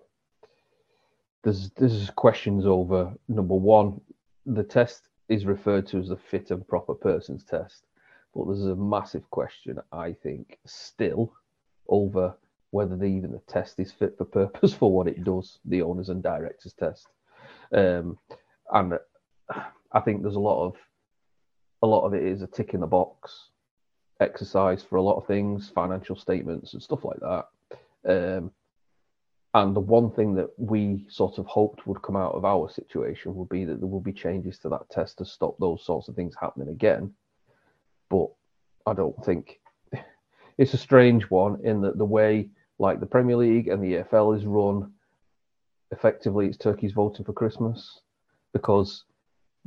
[1.43, 3.99] there's there's questions over number one,
[4.45, 7.83] the test is referred to as the fit and proper persons test,
[8.35, 11.33] but there's a massive question I think still
[11.87, 12.35] over
[12.71, 16.09] whether the, even the test is fit for purpose for what it does, the owners
[16.09, 17.07] and directors test,
[17.73, 18.17] um,
[18.71, 18.97] and
[19.91, 20.75] I think there's a lot of
[21.81, 23.49] a lot of it is a tick in the box
[24.19, 27.47] exercise for a lot of things, financial statements and stuff like that.
[28.07, 28.51] Um,
[29.55, 33.35] and the one thing that we sort of hoped would come out of our situation
[33.35, 36.15] would be that there will be changes to that test to stop those sorts of
[36.15, 37.13] things happening again.
[38.09, 38.29] But
[38.87, 39.59] I don't think
[40.57, 44.35] it's a strange one in that the way, like the Premier League and the EFL
[44.35, 44.91] is run,
[45.91, 48.01] effectively it's turkeys voting for Christmas
[48.53, 49.05] because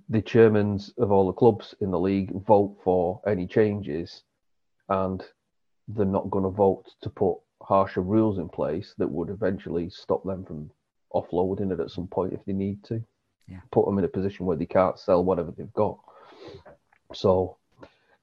[0.09, 4.25] the chairmans of all the clubs in the league vote for any changes
[4.89, 5.23] and
[5.89, 10.25] they're not going to vote to put harsher rules in place that would eventually stop
[10.25, 10.71] them from
[11.15, 13.03] offloading it at some point if they need to.
[13.49, 13.61] Yeah.
[13.71, 15.99] Put them in a position where they can't sell whatever they've got.
[17.15, 17.57] So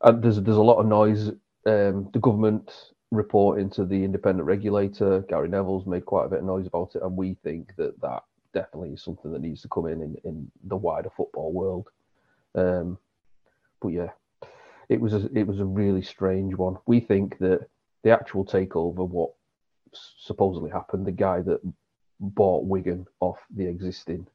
[0.02, 1.30] and there's there's a lot of noise.
[1.66, 2.72] Um, the government
[3.12, 7.04] reporting to the independent regulator, Gary Neville's made quite a bit of noise about it,
[7.04, 10.52] and we think that that definitely is something that needs to come in in, in
[10.66, 11.88] the wider football world.
[12.56, 12.98] Um,
[13.82, 14.10] but yeah,
[14.90, 16.78] it was a, it was a really strange one.
[16.86, 17.68] We think that
[18.04, 19.32] the actual takeover, what
[19.94, 21.62] supposedly happened, the guy that
[22.20, 24.28] bought Wigan off the existing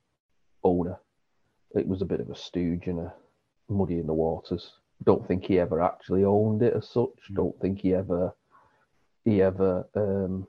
[0.64, 0.98] owner,
[1.74, 3.14] it was a bit of a stooge and a
[3.68, 4.72] muddy in the waters.
[5.04, 7.30] Don't think he ever actually owned it as such.
[7.30, 7.36] Mm.
[7.36, 8.34] Don't think he ever
[9.24, 10.46] he ever um,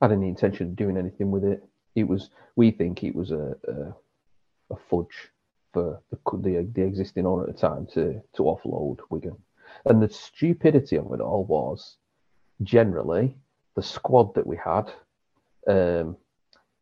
[0.00, 1.62] had any intention of doing anything with it.
[1.94, 5.30] It was we think it was a a, a fudge
[5.72, 9.36] for the, the the existing owner at the time to to offload Wigan.
[9.84, 11.96] And the stupidity of it all was
[12.62, 13.36] generally
[13.74, 14.92] the squad that we had.
[15.66, 16.16] Um,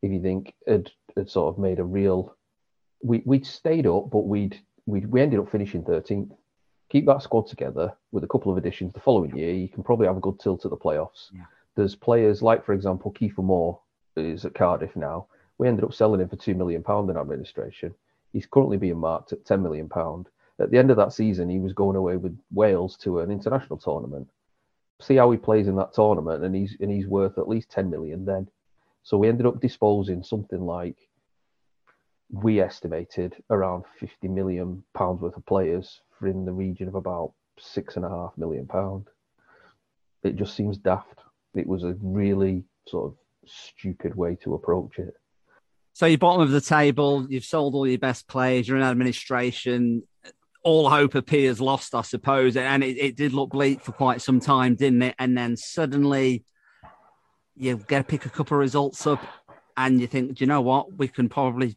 [0.03, 2.35] if you think had, had sort of made a real,
[3.03, 6.31] we we'd stayed up, but we'd we we ended up finishing 13th.
[6.91, 10.07] Keep that squad together with a couple of additions the following year, you can probably
[10.07, 11.29] have a good tilt at the playoffs.
[11.33, 11.45] Yeah.
[11.77, 13.81] There's players like, for example, Kieffer Moore
[14.17, 15.29] is at Cardiff now.
[15.59, 17.95] We ended up selling him for two million pound in administration.
[18.33, 20.29] He's currently being marked at ten million pound
[20.61, 23.79] at the end of that season, he was going away with Wales to an international
[23.79, 24.29] tournament.
[25.01, 27.89] See how he plays in that tournament, and he's and he's worth at least 10
[27.89, 28.49] million then.
[29.03, 30.97] So we ended up disposing something like
[32.31, 37.33] we estimated around 50 million pounds worth of players for in the region of about
[37.59, 39.09] six and a half million pound.
[40.23, 41.21] It just seems daft.
[41.55, 45.15] It was a really sort of stupid way to approach it.
[45.95, 47.27] So you're bottom of the table.
[47.29, 48.69] You've sold all your best players.
[48.69, 50.03] You're in administration
[50.63, 52.57] all hope appears lost, I suppose.
[52.57, 55.15] And it, it, did look bleak for quite some time, didn't it?
[55.19, 56.45] And then suddenly
[57.57, 59.23] you get to pick a couple of results up
[59.77, 60.93] and you think, do you know what?
[60.97, 61.77] We can probably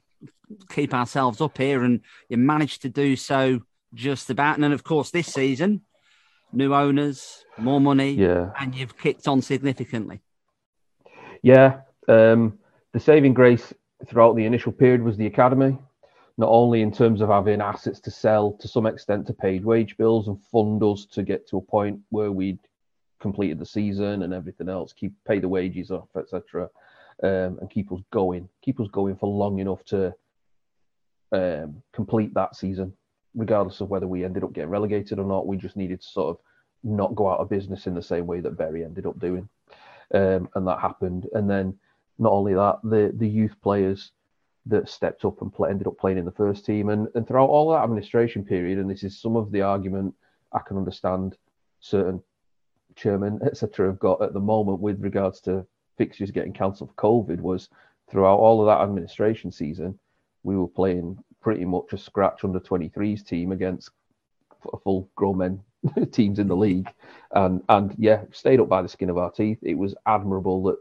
[0.69, 1.83] keep ourselves up here.
[1.83, 3.61] And you managed to do so
[3.93, 4.55] just about.
[4.55, 5.81] And then, of course, this season,
[6.51, 8.51] new owners, more money, yeah.
[8.59, 10.21] and you've kicked on significantly.
[11.41, 11.81] Yeah.
[12.07, 12.59] Um,
[12.91, 13.73] the saving grace
[14.07, 15.77] throughout the initial period was the academy
[16.37, 19.95] not only in terms of having assets to sell to some extent to paid wage
[19.97, 22.59] bills and fund us to get to a point where we'd
[23.19, 26.69] completed the season and everything else, keep pay the wages off, etc.,
[27.21, 30.13] um, and keep us going, keep us going for long enough to
[31.31, 32.91] um, complete that season,
[33.35, 35.47] regardless of whether we ended up getting relegated or not.
[35.47, 36.43] We just needed to sort of
[36.83, 39.47] not go out of business in the same way that Bury ended up doing,
[40.13, 41.27] um, and that happened.
[41.33, 41.77] And then
[42.17, 44.11] not only that, the the youth players
[44.65, 46.89] that stepped up and play, ended up playing in the first team.
[46.89, 50.15] And, and throughout all that administration period, and this is some of the argument
[50.53, 51.37] I can understand
[51.79, 52.21] certain
[52.95, 55.65] chairmen, etc., have got at the moment with regards to
[55.97, 57.69] fixtures getting cancelled for COVID, was
[58.09, 59.97] throughout all of that administration season,
[60.43, 63.89] we were playing pretty much a scratch under 23s team against
[64.83, 65.63] full grown men
[66.11, 66.89] teams in the league.
[67.31, 69.59] And, and yeah, stayed up by the skin of our teeth.
[69.61, 70.77] It was admirable that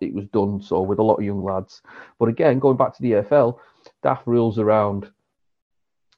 [0.00, 1.82] it was done so with a lot of young lads.
[2.18, 3.58] But again, going back to the EFL,
[4.04, 5.10] DAF rules around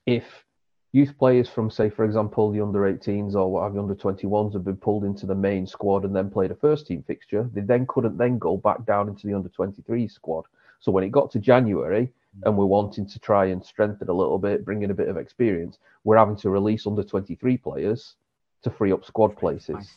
[0.07, 0.45] if
[0.93, 4.53] youth players from, say, for example, the under 18s or what have you, under 21s
[4.53, 7.63] have been pulled into the main squad and then played a first team fixture, they
[7.63, 10.45] then couldn't then go back down into the under 23 squad.
[10.81, 12.13] So when it got to January
[12.45, 15.17] and we're wanting to try and strengthen a little bit, bring in a bit of
[15.17, 18.17] experience, we're having to release under 23 players
[18.63, 19.95] to free up squad places.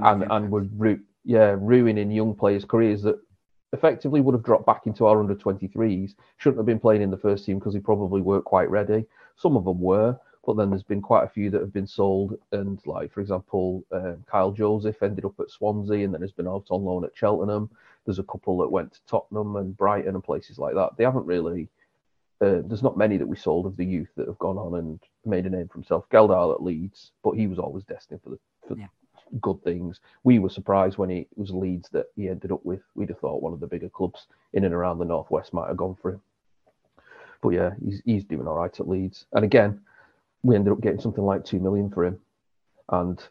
[0.00, 3.18] And, and we're yeah, ruining young players' careers that
[3.72, 6.14] effectively would have dropped back into our under 23s.
[6.36, 9.06] Shouldn't have been playing in the first team because he probably weren't quite ready.
[9.36, 12.38] Some of them were, but then there's been quite a few that have been sold.
[12.52, 16.48] And like for example, uh, Kyle Joseph ended up at Swansea and then has been
[16.48, 17.70] out on loan at Cheltenham.
[18.04, 20.96] There's a couple that went to Tottenham and Brighton and places like that.
[20.96, 21.68] They haven't really.
[22.40, 25.00] Uh, there's not many that we sold of the youth that have gone on and
[25.26, 26.08] made a name for himself.
[26.08, 28.86] Gelhardt at Leeds, but he was always destined for the for yeah.
[29.40, 30.00] Good things.
[30.24, 32.80] We were surprised when it was Leeds that he ended up with.
[32.94, 35.76] We'd have thought one of the bigger clubs in and around the northwest might have
[35.76, 36.22] gone for him.
[37.40, 39.26] But yeah, he's he's doing all right at Leeds.
[39.32, 39.80] And again,
[40.42, 42.20] we ended up getting something like two million for him,
[42.90, 43.22] and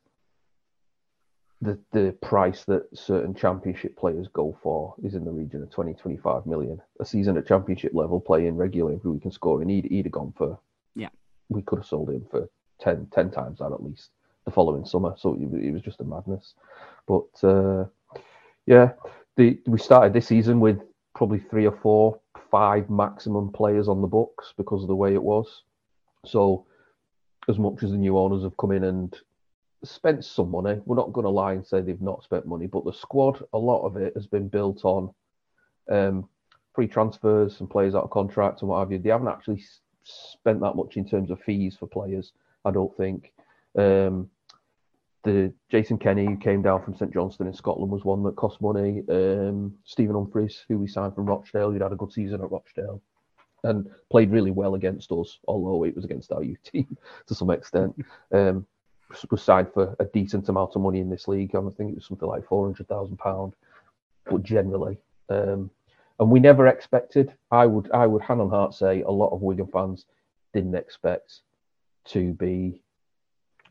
[1.62, 5.94] the the price that certain championship players go for is in the region of 20
[5.96, 10.06] 25 million a season at championship level playing regularly every week and scoring he'd, he'd
[10.06, 10.60] have gone for
[10.96, 11.10] yeah
[11.50, 12.48] we could have sold him for
[12.82, 14.12] 10 10 times that at least
[14.48, 16.54] the following summer so it, it was just a madness
[17.06, 17.86] but uh,
[18.66, 18.92] yeah
[19.36, 20.80] the we started this season with
[21.14, 25.22] probably three or four five maximum players on the books because of the way it
[25.22, 25.64] was
[26.26, 26.66] so
[27.50, 29.18] as much as the new owners have come in and
[29.84, 30.80] spent some money.
[30.86, 33.58] We're not going to lie and say they've not spent money, but the squad, a
[33.58, 35.14] lot of it has been built on
[35.90, 36.28] um,
[36.74, 39.00] free transfers and players out of contract and what have you.
[39.00, 39.64] They haven't actually
[40.04, 42.34] spent that much in terms of fees for players,
[42.66, 43.34] I don't think.
[43.78, 44.30] Um,
[45.24, 48.62] the Jason Kenny, who came down from St Johnstone in Scotland, was one that cost
[48.62, 49.04] money.
[49.10, 53.02] Um, Stephen Humphrys, who we signed from Rochdale, who'd had a good season at Rochdale
[53.64, 57.50] and played really well against us, although it was against our youth team to some
[57.50, 57.96] extent.
[58.32, 58.66] Um,
[59.32, 61.56] was signed for a decent amount of money in this league.
[61.56, 63.54] I think it was something like four hundred thousand pound,
[64.30, 64.98] but generally,
[65.30, 65.72] um,
[66.20, 67.34] and we never expected.
[67.52, 70.06] I would, I would hand on heart say, a lot of Wigan fans
[70.54, 71.40] didn't expect
[72.06, 72.82] to be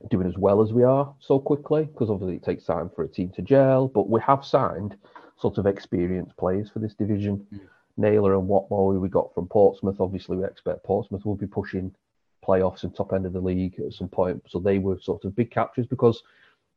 [0.09, 3.09] doing as well as we are so quickly because obviously it takes time for a
[3.09, 3.88] team to gel.
[3.88, 4.97] But we have signed
[5.38, 7.47] sort of experienced players for this division.
[7.53, 7.61] Mm.
[7.99, 10.01] Naylor and Watmore, we got from Portsmouth.
[10.01, 11.95] Obviously, we expect Portsmouth will be pushing
[12.47, 14.42] playoffs and top end of the league at some point.
[14.49, 16.23] So they were sort of big captures because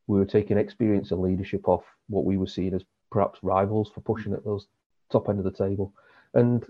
[0.06, 4.00] we were taking experience and leadership off what we were seeing as perhaps rivals for
[4.00, 4.66] pushing at those
[5.10, 5.92] top end of the table.
[6.34, 6.64] And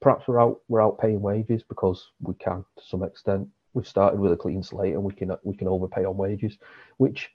[0.00, 3.48] perhaps we're out we're out paying wages because we can to some extent.
[3.78, 6.58] We've started with a clean slate and we can we can overpay on wages,
[6.96, 7.30] which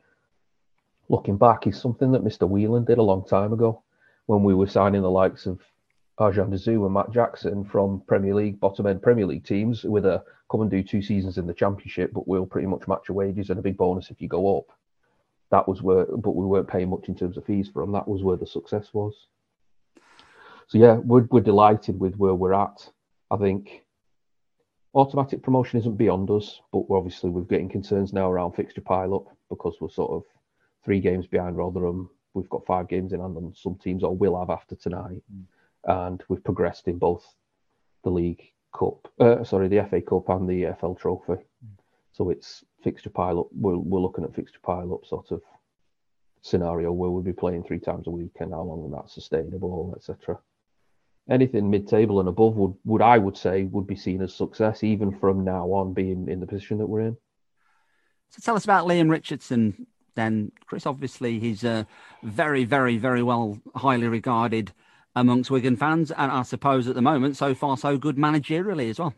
[1.07, 2.49] looking back is something that Mr.
[2.49, 3.81] Whelan did a long time ago
[4.25, 5.61] when we were signing the likes of
[6.19, 10.05] Arjan de Zeeuw and Matt Jackson from Premier League, bottom end Premier League teams with
[10.05, 13.15] a come and do two seasons in the Championship, but we'll pretty much match your
[13.15, 14.65] wages and a big bonus if you go up.
[15.49, 17.93] That was where, but we weren't paying much in terms of fees for them.
[17.93, 19.13] That was where the success was.
[20.67, 22.89] So yeah, we're, we're delighted with where we're at.
[23.31, 23.82] I think
[24.93, 29.15] automatic promotion isn't beyond us, but we're obviously we're getting concerns now around fixture pile
[29.15, 30.23] up because we're sort of
[30.83, 32.09] three games behind Rotherham.
[32.33, 35.21] We've got five games in hand on some teams, or will have after tonight.
[35.33, 35.43] Mm
[35.85, 37.25] and we've progressed in both
[38.03, 41.43] the League Cup, uh, sorry, the FA Cup and the EFL Trophy.
[42.13, 43.47] So it's fixture pile up.
[43.51, 45.41] We're, we're looking at fixture pile up sort of
[46.41, 50.39] scenario where we'll be playing three times a week and how long that's sustainable, etc.
[51.29, 55.17] Anything mid-table and above would, would I would say would be seen as success, even
[55.19, 57.17] from now on being in the position that we're in.
[58.29, 60.85] So tell us about Leam Richardson then, Chris.
[60.85, 61.87] Obviously, he's a
[62.23, 64.73] very, very, very well, highly regarded
[65.15, 68.99] amongst Wigan fans, and I suppose at the moment, so far so good managerially as
[68.99, 69.13] well.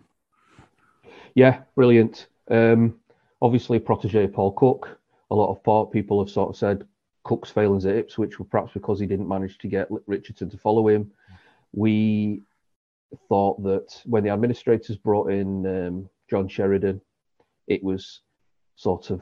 [1.33, 2.27] Yeah, brilliant.
[2.51, 2.95] Um,
[3.41, 4.99] obviously, protege Paul Cook.
[5.31, 6.85] A lot of people have sort of said
[7.23, 10.87] Cook's failings at Ipswich were perhaps because he didn't manage to get Richardson to follow
[10.87, 11.11] him.
[11.75, 12.41] We
[13.29, 17.01] thought that when the administrators brought in um, John Sheridan,
[17.67, 18.21] it was
[18.75, 19.21] sort of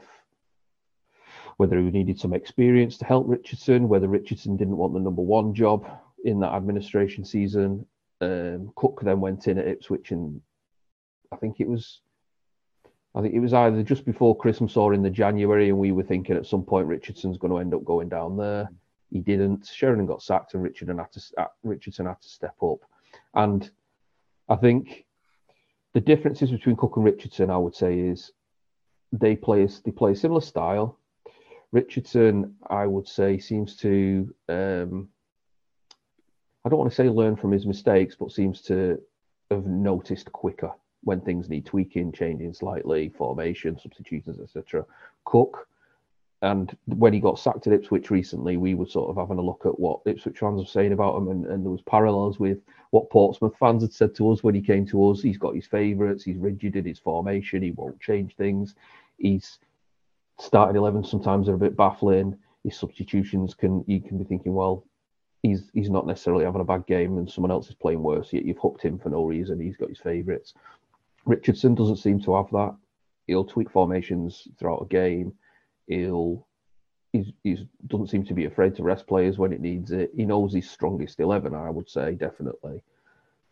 [1.56, 5.54] whether he needed some experience to help Richardson, whether Richardson didn't want the number one
[5.54, 5.86] job,
[6.24, 7.86] in that administration season.
[8.20, 10.40] Um, Cook then went in at Ipswich, and
[11.30, 12.00] I think it was,
[13.14, 16.02] I think it was either just before Christmas or in the January, and we were
[16.02, 18.68] thinking at some point Richardson's going to end up going down there.
[19.14, 19.70] He didn't.
[19.72, 22.80] Sheridan got sacked, and Richardson had to uh, Richardson had to step up.
[23.32, 23.70] And
[24.48, 25.06] I think
[25.92, 28.32] the differences between Cook and Richardson, I would say, is
[29.12, 30.98] they play they play a similar style.
[31.70, 35.08] Richardson, I would say, seems to um,
[36.64, 39.00] I don't want to say learn from his mistakes, but seems to
[39.52, 40.72] have noticed quicker
[41.04, 44.84] when things need tweaking, changing slightly, formation, substitutions, etc.
[45.24, 45.68] Cook,
[46.44, 49.62] and when he got sacked at Ipswich recently, we were sort of having a look
[49.64, 52.58] at what Ipswich fans were saying about him, and, and there was parallels with
[52.90, 55.22] what Portsmouth fans had said to us when he came to us.
[55.22, 58.74] He's got his favourites, he's rigid in his formation, he won't change things.
[59.16, 59.58] He's
[60.38, 62.36] starting eleven sometimes are a bit baffling.
[62.62, 64.84] His substitutions can you can be thinking, well,
[65.42, 68.32] he's he's not necessarily having a bad game and someone else is playing worse.
[68.34, 69.60] Yet you've hooked him for no reason.
[69.60, 70.52] He's got his favourites.
[71.24, 72.74] Richardson doesn't seem to have that.
[73.26, 75.32] he'll tweak formations throughout a game.
[75.86, 76.46] He'll
[77.12, 80.10] he doesn't seem to be afraid to rest players when it needs it.
[80.16, 82.82] He knows his strongest eleven, I would say definitely.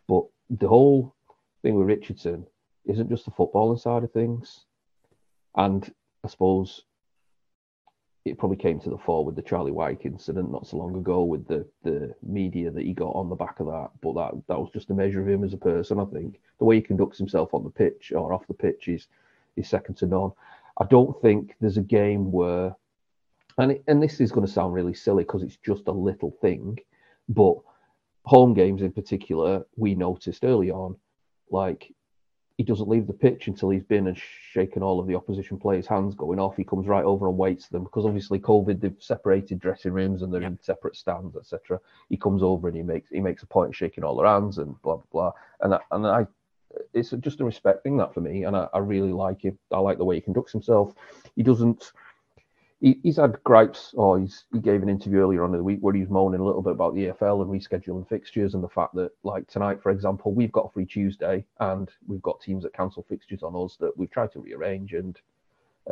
[0.09, 1.15] But the whole
[1.63, 2.45] thing with Richardson
[2.87, 4.65] isn't just the footballing side of things,
[5.55, 5.93] and
[6.25, 6.85] I suppose
[8.25, 11.25] it probably came to the fore with the Charlie Wyke incident not so long ago
[11.25, 13.91] with the, the media that he got on the back of that.
[14.01, 16.41] But that that was just a measure of him as a person, I think.
[16.59, 19.07] The way he conducts himself on the pitch or off the pitch is
[19.57, 20.33] is second to none.
[20.81, 22.75] I don't think there's a game where
[23.59, 26.31] and it, and this is going to sound really silly because it's just a little
[26.41, 26.79] thing,
[27.29, 27.57] but
[28.25, 30.97] home games in particular, we noticed early on,
[31.51, 31.93] like
[32.57, 34.21] he doesn't leave the pitch until he's been and
[34.53, 36.57] shaken all of the opposition players' hands going off.
[36.57, 40.33] He comes right over and waits them because obviously COVID they've separated dressing rooms and
[40.33, 40.49] they're yeah.
[40.49, 41.81] in separate stands, etc.
[42.09, 44.59] He comes over and he makes he makes a point of shaking all their hands
[44.59, 45.33] and blah blah blah.
[45.61, 46.27] And I, and I,
[46.93, 49.59] it's just a respect thing that for me, and I, I really like him.
[49.71, 50.95] I like the way he conducts himself.
[51.37, 51.93] He doesn't
[52.83, 55.79] he, he's had gripes, or he's, he gave an interview earlier on in the week
[55.81, 58.69] where he was moaning a little bit about the EFL and rescheduling fixtures and the
[58.69, 62.65] fact that, like tonight, for example, we've got a free Tuesday and we've got teams
[62.65, 65.21] that cancel fixtures on us that we've tried to rearrange and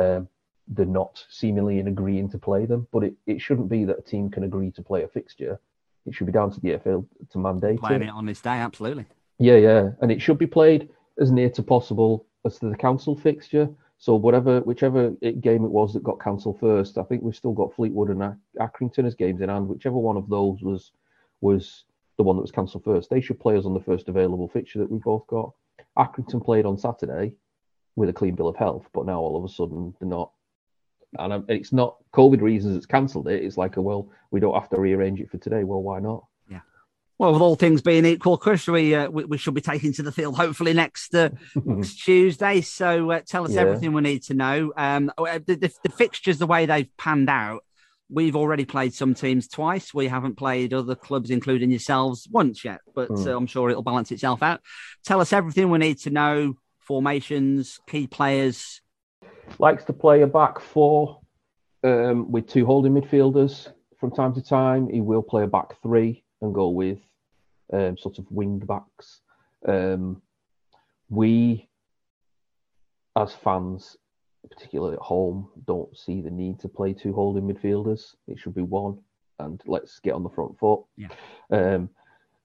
[0.00, 0.28] um,
[0.66, 2.88] they're not seemingly in agreeing to play them.
[2.92, 5.60] But it, it shouldn't be that a team can agree to play a fixture.
[6.06, 8.06] It should be down to the EFL to mandate Playing it.
[8.06, 9.06] it on this day, absolutely.
[9.40, 9.90] Yeah, yeah.
[10.00, 10.88] And it should be played
[11.18, 13.68] as near to possible as to the council fixture
[14.00, 17.74] so whatever, whichever game it was that got cancelled first, I think we've still got
[17.74, 19.68] Fleetwood and Accrington as games in hand.
[19.68, 20.92] Whichever one of those was
[21.42, 21.84] was
[22.16, 24.78] the one that was cancelled first, they should play us on the first available fixture
[24.78, 25.52] that we both got.
[25.98, 27.34] Accrington played on Saturday
[27.94, 30.32] with a clean bill of health, but now all of a sudden they're not.
[31.18, 33.44] And um, it's not COVID reasons it's cancelled it.
[33.44, 35.62] It's like a well, we don't have to rearrange it for today.
[35.62, 36.24] Well, why not?
[37.20, 40.02] Well, with all things being equal, Chris, we uh, we, we, should be taking to
[40.02, 41.28] the field hopefully next, uh,
[41.66, 42.62] next Tuesday.
[42.62, 43.60] So uh, tell us yeah.
[43.60, 44.72] everything we need to know.
[44.74, 47.62] Um, oh, uh, the, the, the, fixtures, the way they've panned out,
[48.08, 49.92] we've already played some teams twice.
[49.92, 52.80] We haven't played other clubs, including yourselves, once yet.
[52.94, 53.36] But mm.
[53.36, 54.62] I'm sure it'll balance itself out.
[55.04, 58.80] Tell us everything we need to know: formations, key players.
[59.58, 61.20] Likes to play a back four
[61.84, 64.88] um, with two holding midfielders from time to time.
[64.88, 66.98] He will play a back three and go with
[67.72, 69.20] um, sort of wing backs.
[69.66, 70.22] Um,
[71.08, 71.68] we,
[73.16, 73.96] as fans,
[74.48, 78.14] particularly at home, don't see the need to play two holding midfielders.
[78.28, 78.98] It should be one,
[79.38, 80.80] and let's get on the front foot.
[80.96, 81.08] Yeah.
[81.50, 81.90] Um,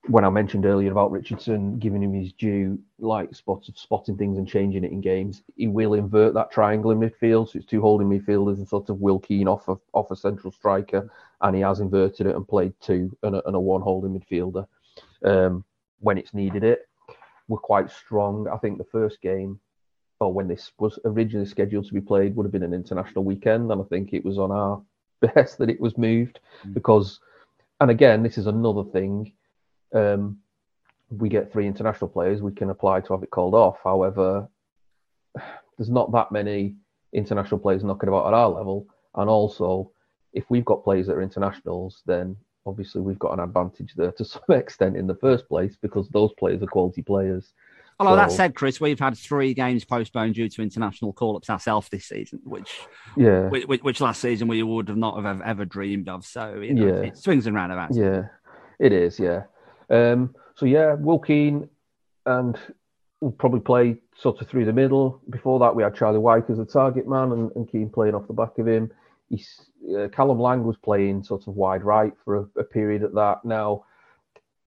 [0.08, 4.48] when I mentioned earlier about Richardson giving him his due, like spot, spotting things and
[4.48, 7.50] changing it in games, he will invert that triangle in midfield.
[7.50, 10.52] So it's two holding midfielders and sort of Will Keane off of, off a central
[10.52, 11.10] striker,
[11.42, 14.68] and he has inverted it and played two and a, and a one holding midfielder
[15.26, 15.66] um,
[16.00, 16.88] when it's needed it.
[17.48, 18.48] We're quite strong.
[18.48, 19.60] I think the first game,
[20.20, 23.72] or when this was originally scheduled to be played, would have been an international weekend,
[23.72, 24.82] and I think it was on our
[25.34, 26.74] best that it was moved mm.
[26.74, 27.20] because,
[27.82, 29.34] and again, this is another thing.
[29.94, 30.38] Um,
[31.10, 33.78] we get three international players, we can apply to have it called off.
[33.84, 34.48] However,
[35.78, 36.76] there's not that many
[37.14, 39.92] international players knocking about at our level, and also
[40.34, 42.36] if we've got players that are internationals, then
[42.66, 46.34] obviously we've got an advantage there to some extent in the first place because those
[46.34, 47.54] players are quality players.
[47.98, 51.88] Although so, that said, Chris, we've had three games postponed due to international call-ups ourselves
[51.88, 52.70] this season, which
[53.16, 56.26] yeah, which, which, last season we would have not have ever dreamed of.
[56.26, 57.08] So you know, yeah.
[57.08, 57.96] it swings and roundabouts.
[57.96, 58.24] Yeah,
[58.80, 59.18] it is.
[59.18, 59.44] Yeah.
[59.90, 61.70] Um, so yeah, Will Keane
[62.26, 62.58] and
[63.22, 65.22] we'll probably play sort of through the middle.
[65.30, 68.28] Before that, we had Charlie Wyke as the target man and, and Keane playing off
[68.28, 68.92] the back of him
[69.34, 73.44] uh, Callum Lang was playing sort of wide right for a, a, period at that.
[73.44, 73.86] Now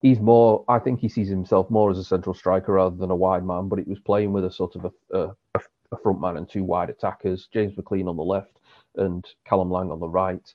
[0.00, 0.64] he's more.
[0.68, 3.68] I think he sees himself more as a central striker rather than a wide man.
[3.68, 5.60] But he was playing with a sort of a, a,
[5.92, 7.48] a front man and two wide attackers.
[7.52, 8.58] James McLean on the left
[8.96, 10.54] and Callum Lang on the right.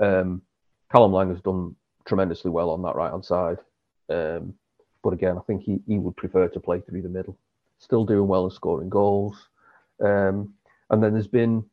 [0.00, 0.42] Um,
[0.90, 1.74] Callum Lang has done
[2.06, 3.58] tremendously well on that right hand side.
[4.08, 4.54] Um,
[5.02, 7.38] but again, I think he, he would prefer to play through the middle.
[7.78, 9.48] Still doing well and scoring goals.
[10.00, 10.54] Um,
[10.90, 11.64] and then there's been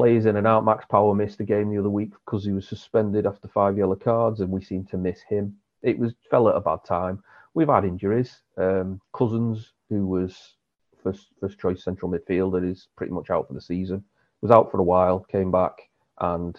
[0.00, 0.64] players in and out.
[0.64, 3.96] Max Power missed a game the other week because he was suspended after five yellow
[3.96, 5.54] cards, and we seem to miss him.
[5.82, 7.22] It was fell at a bad time.
[7.52, 8.40] We've had injuries.
[8.56, 10.56] Um, Cousins, who was
[11.02, 14.02] first first choice central midfielder, is pretty much out for the season.
[14.40, 15.74] Was out for a while, came back,
[16.18, 16.58] and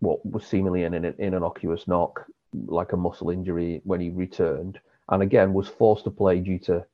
[0.00, 2.26] what was seemingly an, an innocuous knock,
[2.66, 4.78] like a muscle injury, when he returned,
[5.08, 6.84] and again was forced to play due to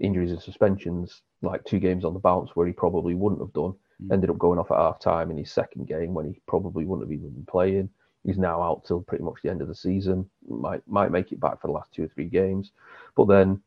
[0.00, 3.72] injuries and suspensions, like two games on the bounce where he probably wouldn't have done.
[4.02, 4.12] Mm.
[4.12, 7.08] Ended up going off at half time in his second game when he probably wouldn't
[7.08, 7.88] have even been playing.
[8.24, 10.28] He's now out till pretty much the end of the season.
[10.48, 12.72] Might might make it back for the last two or three games,
[13.16, 13.62] but then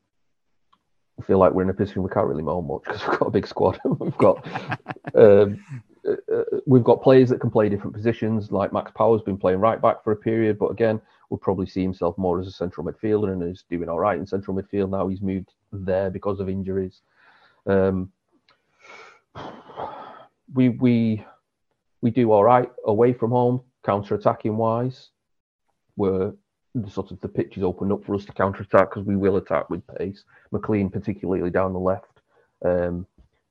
[1.19, 3.27] I feel like we're in a position we can't really moan much because we've got
[3.27, 3.79] a big squad.
[3.99, 4.45] we've got
[5.15, 5.63] um,
[6.07, 8.51] uh, uh, we've got players that can play different positions.
[8.51, 11.81] Like Max Power's been playing right back for a period, but again, will probably see
[11.81, 15.07] himself more as a central midfielder and is doing all right in central midfield now.
[15.07, 17.01] He's moved there because of injuries.
[17.65, 18.11] Um,
[20.53, 21.25] we we
[22.01, 25.09] we do all right away from home, counter attacking wise.
[25.95, 26.33] We're
[26.75, 29.15] the sort of the pitch is opened up for us to counter attack because we
[29.15, 30.23] will attack with pace.
[30.51, 32.21] McLean, particularly down the left,
[32.63, 33.05] um,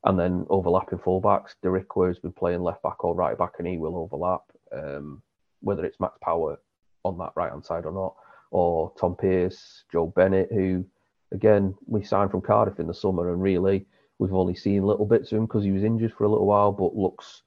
[0.04, 1.54] and then overlapping fullbacks.
[1.62, 4.42] Darikwa has been playing left back or right back, and he will overlap.
[4.72, 5.22] Um,
[5.60, 6.60] whether it's Max Power
[7.04, 8.14] on that right hand side or not,
[8.50, 10.84] or Tom Pearce, Joe Bennett, who
[11.32, 13.86] again we signed from Cardiff in the summer, and really
[14.18, 16.72] we've only seen little bits of him because he was injured for a little while,
[16.72, 17.42] but looks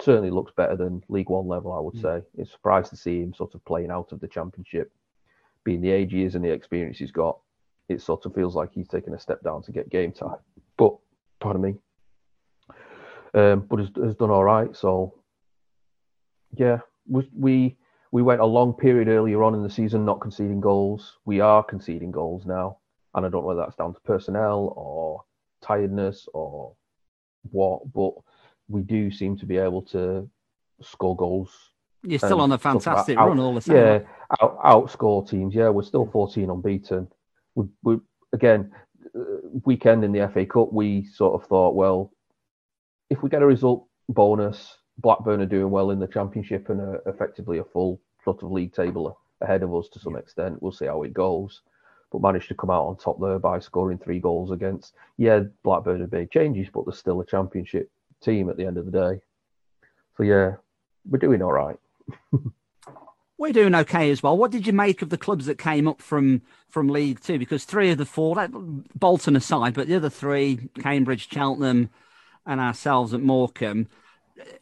[0.00, 2.02] certainly looks better than League One level, I would mm.
[2.02, 2.26] say.
[2.36, 4.92] It's surprised to see him sort of playing out of the Championship,
[5.64, 7.38] being the age he is and the experience he's got.
[7.88, 10.38] It sort of feels like he's taken a step down to get game time.
[10.76, 10.96] But
[11.40, 11.74] pardon me,
[13.34, 14.76] um, but has, has done all right.
[14.76, 15.14] So
[16.54, 17.76] yeah, we, we
[18.10, 21.18] we went a long period earlier on in the season not conceding goals.
[21.24, 22.78] We are conceding goals now,
[23.14, 25.24] and I don't know whether that's down to personnel or
[25.62, 26.74] tiredness or
[27.50, 28.12] what, but
[28.68, 30.28] we do seem to be able to
[30.82, 31.50] score goals.
[32.02, 33.76] You're still on a fantastic out, run all the time.
[33.76, 33.98] Yeah,
[34.40, 35.54] out, outscore teams.
[35.54, 37.08] Yeah, we're still 14 unbeaten.
[37.54, 37.98] We, we
[38.32, 38.70] again,
[39.18, 42.12] uh, weekend in the FA Cup, we sort of thought, well,
[43.10, 47.02] if we get a result bonus, Blackburn are doing well in the Championship and are
[47.06, 50.60] effectively a full sort of league table ahead of us to some extent.
[50.62, 51.62] We'll see how it goes.
[52.10, 56.00] But managed to come out on top there by scoring three goals against, yeah, Blackburn
[56.00, 57.90] have made changes, but they're still a Championship
[58.22, 59.20] team at the end of the day.
[60.16, 60.54] So, yeah,
[61.08, 61.76] we're doing all right.
[63.38, 64.36] we're doing okay as well.
[64.36, 67.38] What did you make of the clubs that came up from from League Two?
[67.38, 68.48] Because three of the four,
[68.94, 71.90] Bolton aside, but the other three, Cambridge, Cheltenham,
[72.44, 73.88] and ourselves at Morecambe,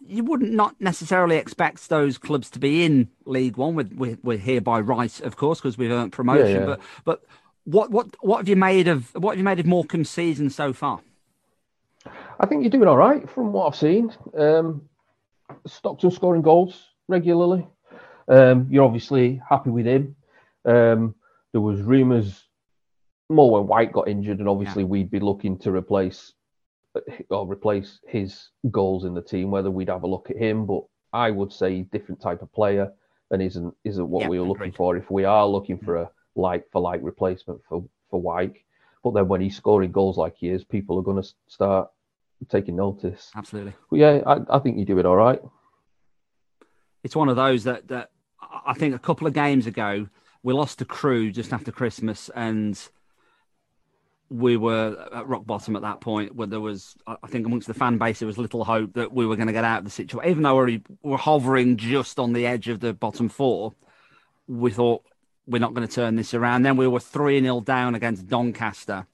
[0.00, 3.74] you wouldn't not necessarily expect those clubs to be in League One.
[3.74, 6.46] We're, we're, we're here by right, of course, because we've earned promotion.
[6.46, 6.66] Yeah, yeah.
[6.66, 7.24] But but
[7.64, 10.72] what what what have you made of what have you made of Morecambe's season so
[10.72, 11.00] far?
[12.38, 14.12] I think you're doing all right from what I've seen.
[14.36, 14.88] Um,
[15.66, 17.66] Stockton scoring goals regularly.
[18.28, 20.16] Um, you're obviously happy with him.
[20.64, 21.14] Um,
[21.52, 22.44] there was rumours
[23.28, 24.88] more when Wyke got injured, and obviously yeah.
[24.88, 26.32] we'd be looking to replace
[27.30, 30.66] or replace his goals in the team, whether we'd have a look at him.
[30.66, 30.82] But
[31.12, 32.92] I would say different type of player
[33.30, 34.97] and isn't isn't what yeah, we were looking for.
[34.97, 36.03] If we are looking for mm.
[36.07, 38.64] a like for like replacement for for Wyke,
[39.03, 41.88] but then when he's scoring goals like he is, people are going to start
[42.49, 43.30] taking notice.
[43.34, 43.74] Absolutely.
[43.90, 45.40] But yeah, I, I think you do it all right.
[47.03, 50.09] It's one of those that that I think a couple of games ago
[50.42, 52.78] we lost to Crewe just after Christmas and
[54.28, 57.74] we were at rock bottom at that point where there was i think amongst the
[57.74, 59.90] fan base there was little hope that we were going to get out of the
[59.90, 63.72] situation even though we were hovering just on the edge of the bottom four
[64.48, 65.02] we thought
[65.46, 66.62] we're not going to turn this around.
[66.62, 69.06] Then we were 3-0 down against doncaster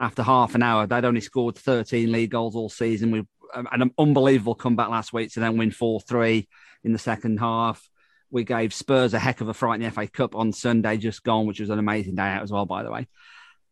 [0.00, 0.86] after half an hour.
[0.86, 3.10] They'd only scored 13 league goals all season.
[3.10, 3.24] We
[3.54, 6.46] um, an unbelievable comeback last week to then win 4-3
[6.84, 7.88] in the second half.
[8.30, 11.22] We gave spurs a heck of a fright in the fa cup on sunday just
[11.22, 13.08] gone which was an amazing day out as well by the way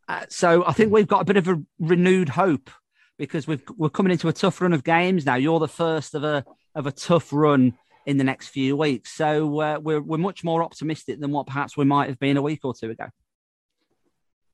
[0.09, 2.71] uh, so I think we've got a bit of a renewed hope
[3.19, 5.35] because we've we're coming into a tough run of games now.
[5.35, 6.45] You're the first of a
[6.75, 10.63] of a tough run in the next few weeks, so uh, we're we're much more
[10.63, 13.07] optimistic than what perhaps we might have been a week or two ago.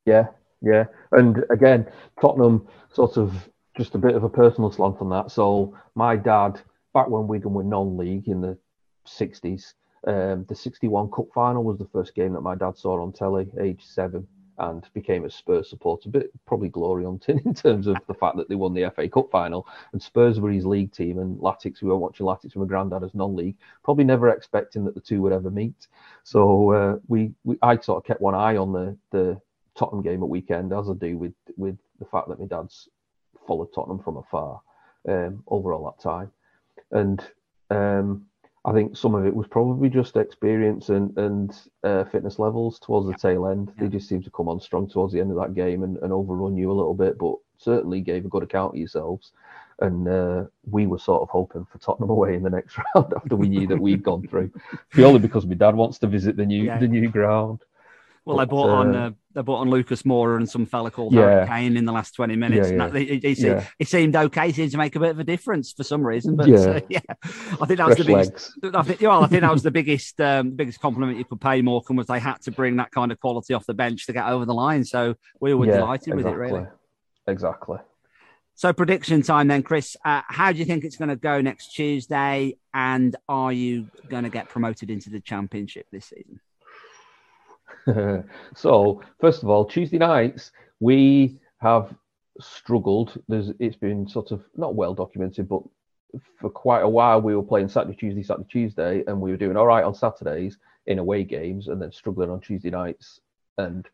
[0.07, 0.29] Yeah,
[0.63, 1.87] yeah, and again,
[2.21, 5.31] Tottenham sort of just a bit of a personal slant on that.
[5.31, 6.61] So my dad,
[6.95, 8.57] back when Wigan were non-league in the
[9.07, 9.75] '60s,
[10.07, 13.51] um, the '61 Cup final was the first game that my dad saw on telly,
[13.61, 14.27] age seven
[14.63, 18.49] and became a Spurs supporter, but probably glory hunting in terms of the fact that
[18.49, 19.67] they won the FA Cup final.
[19.93, 23.03] And Spurs were his league team, and Latics, we were watching Latics from a granddad
[23.03, 25.89] as non-league, probably never expecting that the two would ever meet.
[26.23, 29.41] So uh, we, we, I sort of kept one eye on the the
[29.75, 32.89] Tottenham game at weekend, as I do with with the fact that my dad's
[33.47, 34.61] followed Tottenham from afar
[35.09, 36.31] um, over all that time,
[36.93, 37.23] and.
[37.71, 38.27] Um,
[38.65, 41.53] I think some of it was probably just experience and and
[41.83, 43.73] uh, fitness levels towards the tail end.
[43.79, 46.13] They just seemed to come on strong towards the end of that game and, and
[46.13, 49.33] overrun you a little bit, but certainly gave a good account of yourselves.
[49.81, 53.35] And uh, we were sort of hoping for Tottenham away in the next round after
[53.35, 54.53] we knew that we'd gone through,
[54.91, 56.79] purely because my dad wants to visit the new yeah.
[56.79, 57.61] the new ground.
[58.25, 60.93] Well, but, I bought uh, on uh, they bought on Lucas Moura and some fella
[60.93, 61.45] called yeah.
[61.47, 62.71] Kane in the last twenty minutes.
[62.71, 62.89] Yeah, yeah.
[62.89, 63.67] That, he, he, yeah.
[63.79, 64.47] he, seemed okay.
[64.47, 66.37] He seemed to make a bit of a difference for some reason.
[66.37, 67.01] But yeah, uh, yeah.
[67.11, 68.53] I think that was Fresh the biggest.
[68.63, 68.77] Legs.
[68.77, 71.63] I think, well, I think that was the biggest um, biggest compliment you could pay
[71.63, 74.27] Morecambe was they had to bring that kind of quality off the bench to get
[74.27, 74.85] over the line.
[74.85, 76.23] So we were delighted exactly.
[76.23, 76.67] with it, really.
[77.27, 77.79] Exactly.
[78.55, 79.97] So prediction time then, Chris.
[80.05, 82.57] Uh, how do you think it's going to go next Tuesday?
[82.73, 86.39] And are you going to get promoted into the championship this season?
[88.55, 91.95] so first of all, Tuesday nights we have
[92.41, 93.21] struggled.
[93.29, 95.63] There's it's been sort of not well documented, but
[96.39, 99.57] for quite a while we were playing Saturday, Tuesday, Saturday, Tuesday, and we were doing
[99.57, 103.21] all right on Saturdays in away games, and then struggling on Tuesday nights
[103.59, 103.89] and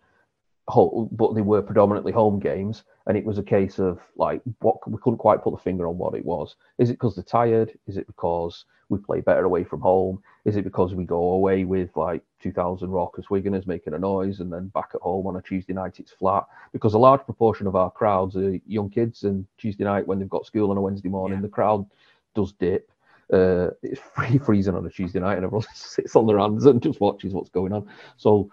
[0.74, 4.98] but they were predominantly home games, and it was a case of like what we
[5.02, 6.56] couldn't quite put the finger on what it was.
[6.78, 7.78] Is it because they're tired?
[7.86, 10.22] Is it because we play better away from home?
[10.44, 14.52] Is it because we go away with like 2,000 raucous Wiganers making a noise, and
[14.52, 16.44] then back at home on a Tuesday night it's flat?
[16.72, 20.28] Because a large proportion of our crowds are young kids, and Tuesday night when they've
[20.28, 21.42] got school on a Wednesday morning, yeah.
[21.42, 21.86] the crowd
[22.34, 22.90] does dip.
[23.32, 26.82] Uh, it's free freezing on a Tuesday night, and everyone sits on their hands and
[26.82, 27.88] just watches what's going on.
[28.18, 28.50] So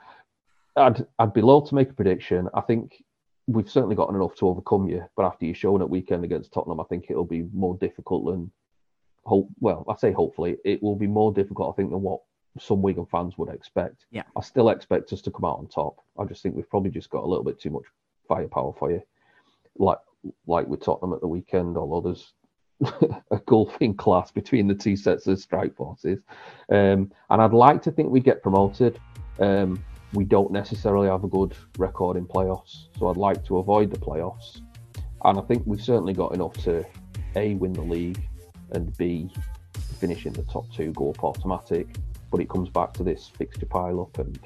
[0.76, 2.50] I'd I'd be loath to make a prediction.
[2.54, 3.04] I think
[3.48, 6.80] we've certainly gotten enough to overcome you, but after you're showing at weekend against Tottenham,
[6.80, 8.52] I think it'll be more difficult than
[9.24, 9.50] hope.
[9.60, 11.74] Well, I say hopefully it will be more difficult.
[11.74, 12.22] I think than what
[12.60, 14.06] some Wigan fans would expect.
[14.12, 16.02] Yeah, I still expect us to come out on top.
[16.20, 17.86] I just think we've probably just got a little bit too much
[18.28, 19.02] firepower for you,
[19.78, 20.00] like
[20.48, 21.78] like with Tottenham at the weekend.
[21.78, 22.34] Although there's
[23.32, 26.20] a golfing class between the two sets of strike forces,
[26.70, 29.00] um, and I'd like to think we get promoted.
[29.40, 29.84] Um,
[30.16, 32.88] we don't necessarily have a good record in playoffs.
[32.98, 34.62] So I'd like to avoid the playoffs.
[35.24, 36.86] And I think we've certainly got enough to
[37.36, 38.22] A, win the league,
[38.72, 39.30] and B,
[40.00, 41.88] finish in the top two, go up automatic.
[42.32, 44.40] But it comes back to this fixture pile up and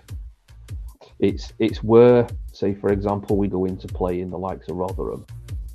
[1.20, 5.26] it's it's where, say for example, we go into play in the likes of Rotherham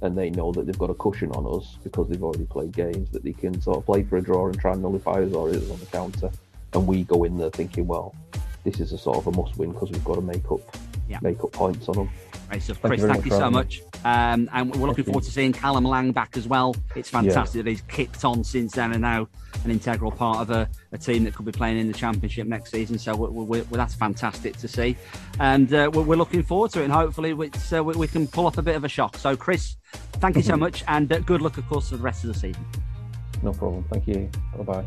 [0.03, 3.11] and they know that they've got a cushion on us because they've already played games
[3.11, 5.51] that they can sort of play for a draw and try and nullify us or
[5.51, 6.30] is on the counter.
[6.72, 8.14] And we go in there thinking, well,
[8.65, 10.61] this is a sort of a must win because we've got to make up
[11.09, 11.19] yeah.
[11.23, 12.11] make up points on them.
[12.49, 13.01] Great stuff, Chris.
[13.01, 13.83] Thank, thank you, so much.
[14.05, 16.77] Um, and we're looking forward to seeing Callum Lang back as well.
[16.95, 17.62] It's fantastic yeah.
[17.62, 19.29] that he's kicked on since then and now
[19.65, 22.71] an integral part of a, a, team that could be playing in the championship next
[22.71, 22.99] season.
[22.99, 24.97] So we're, we're, we're, that's fantastic to see,
[25.41, 26.85] and uh, we're, looking forward to it.
[26.85, 29.17] And hopefully, we, so we, can pull off a bit of a shock.
[29.17, 29.77] So, Chris,
[30.15, 32.39] thank you so much, and uh, good luck, of course, for the rest of the
[32.39, 32.65] season.
[33.43, 33.85] No problem.
[33.91, 34.31] Thank you.
[34.57, 34.85] Bye bye.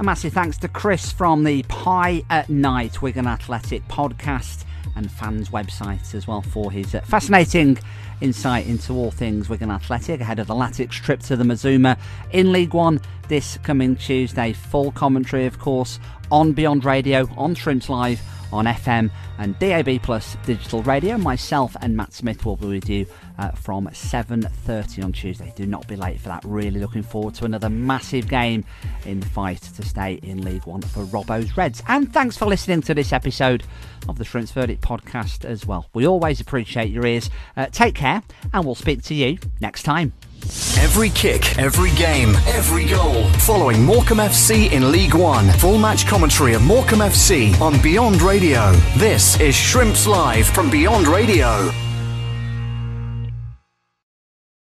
[0.00, 4.64] A massive thanks to Chris from the Pie at Night Wigan Athletic podcast
[4.96, 7.78] and fans website as well for his uh, fascinating
[8.20, 11.96] insight into all things Wigan Athletic ahead of the Latics trip to the Mazuma
[12.32, 14.52] in League One this coming Tuesday.
[14.52, 18.20] Full commentary, of course, on Beyond Radio, on Shrimps Live,
[18.52, 21.16] on FM and DAB Plus digital radio.
[21.18, 23.06] Myself and Matt Smith will be with you
[23.38, 25.52] uh, from 7.30 on Tuesday.
[25.56, 26.44] Do not be late for that.
[26.44, 28.64] Really looking forward to another massive game
[29.04, 31.82] in the fight to stay in League One for Robbo's Reds.
[31.88, 33.64] And thanks for listening to this episode
[34.08, 35.86] of the Shrimps Verdict podcast as well.
[35.94, 37.30] We always appreciate your ears.
[37.56, 38.22] Uh, take care,
[38.52, 40.12] and we'll speak to you next time.
[40.78, 43.24] Every kick, every game, every goal.
[43.40, 45.48] Following Morecambe FC in League One.
[45.52, 48.72] Full match commentary of Morecambe FC on Beyond Radio.
[48.98, 51.70] This is Shrimps Live from Beyond Radio.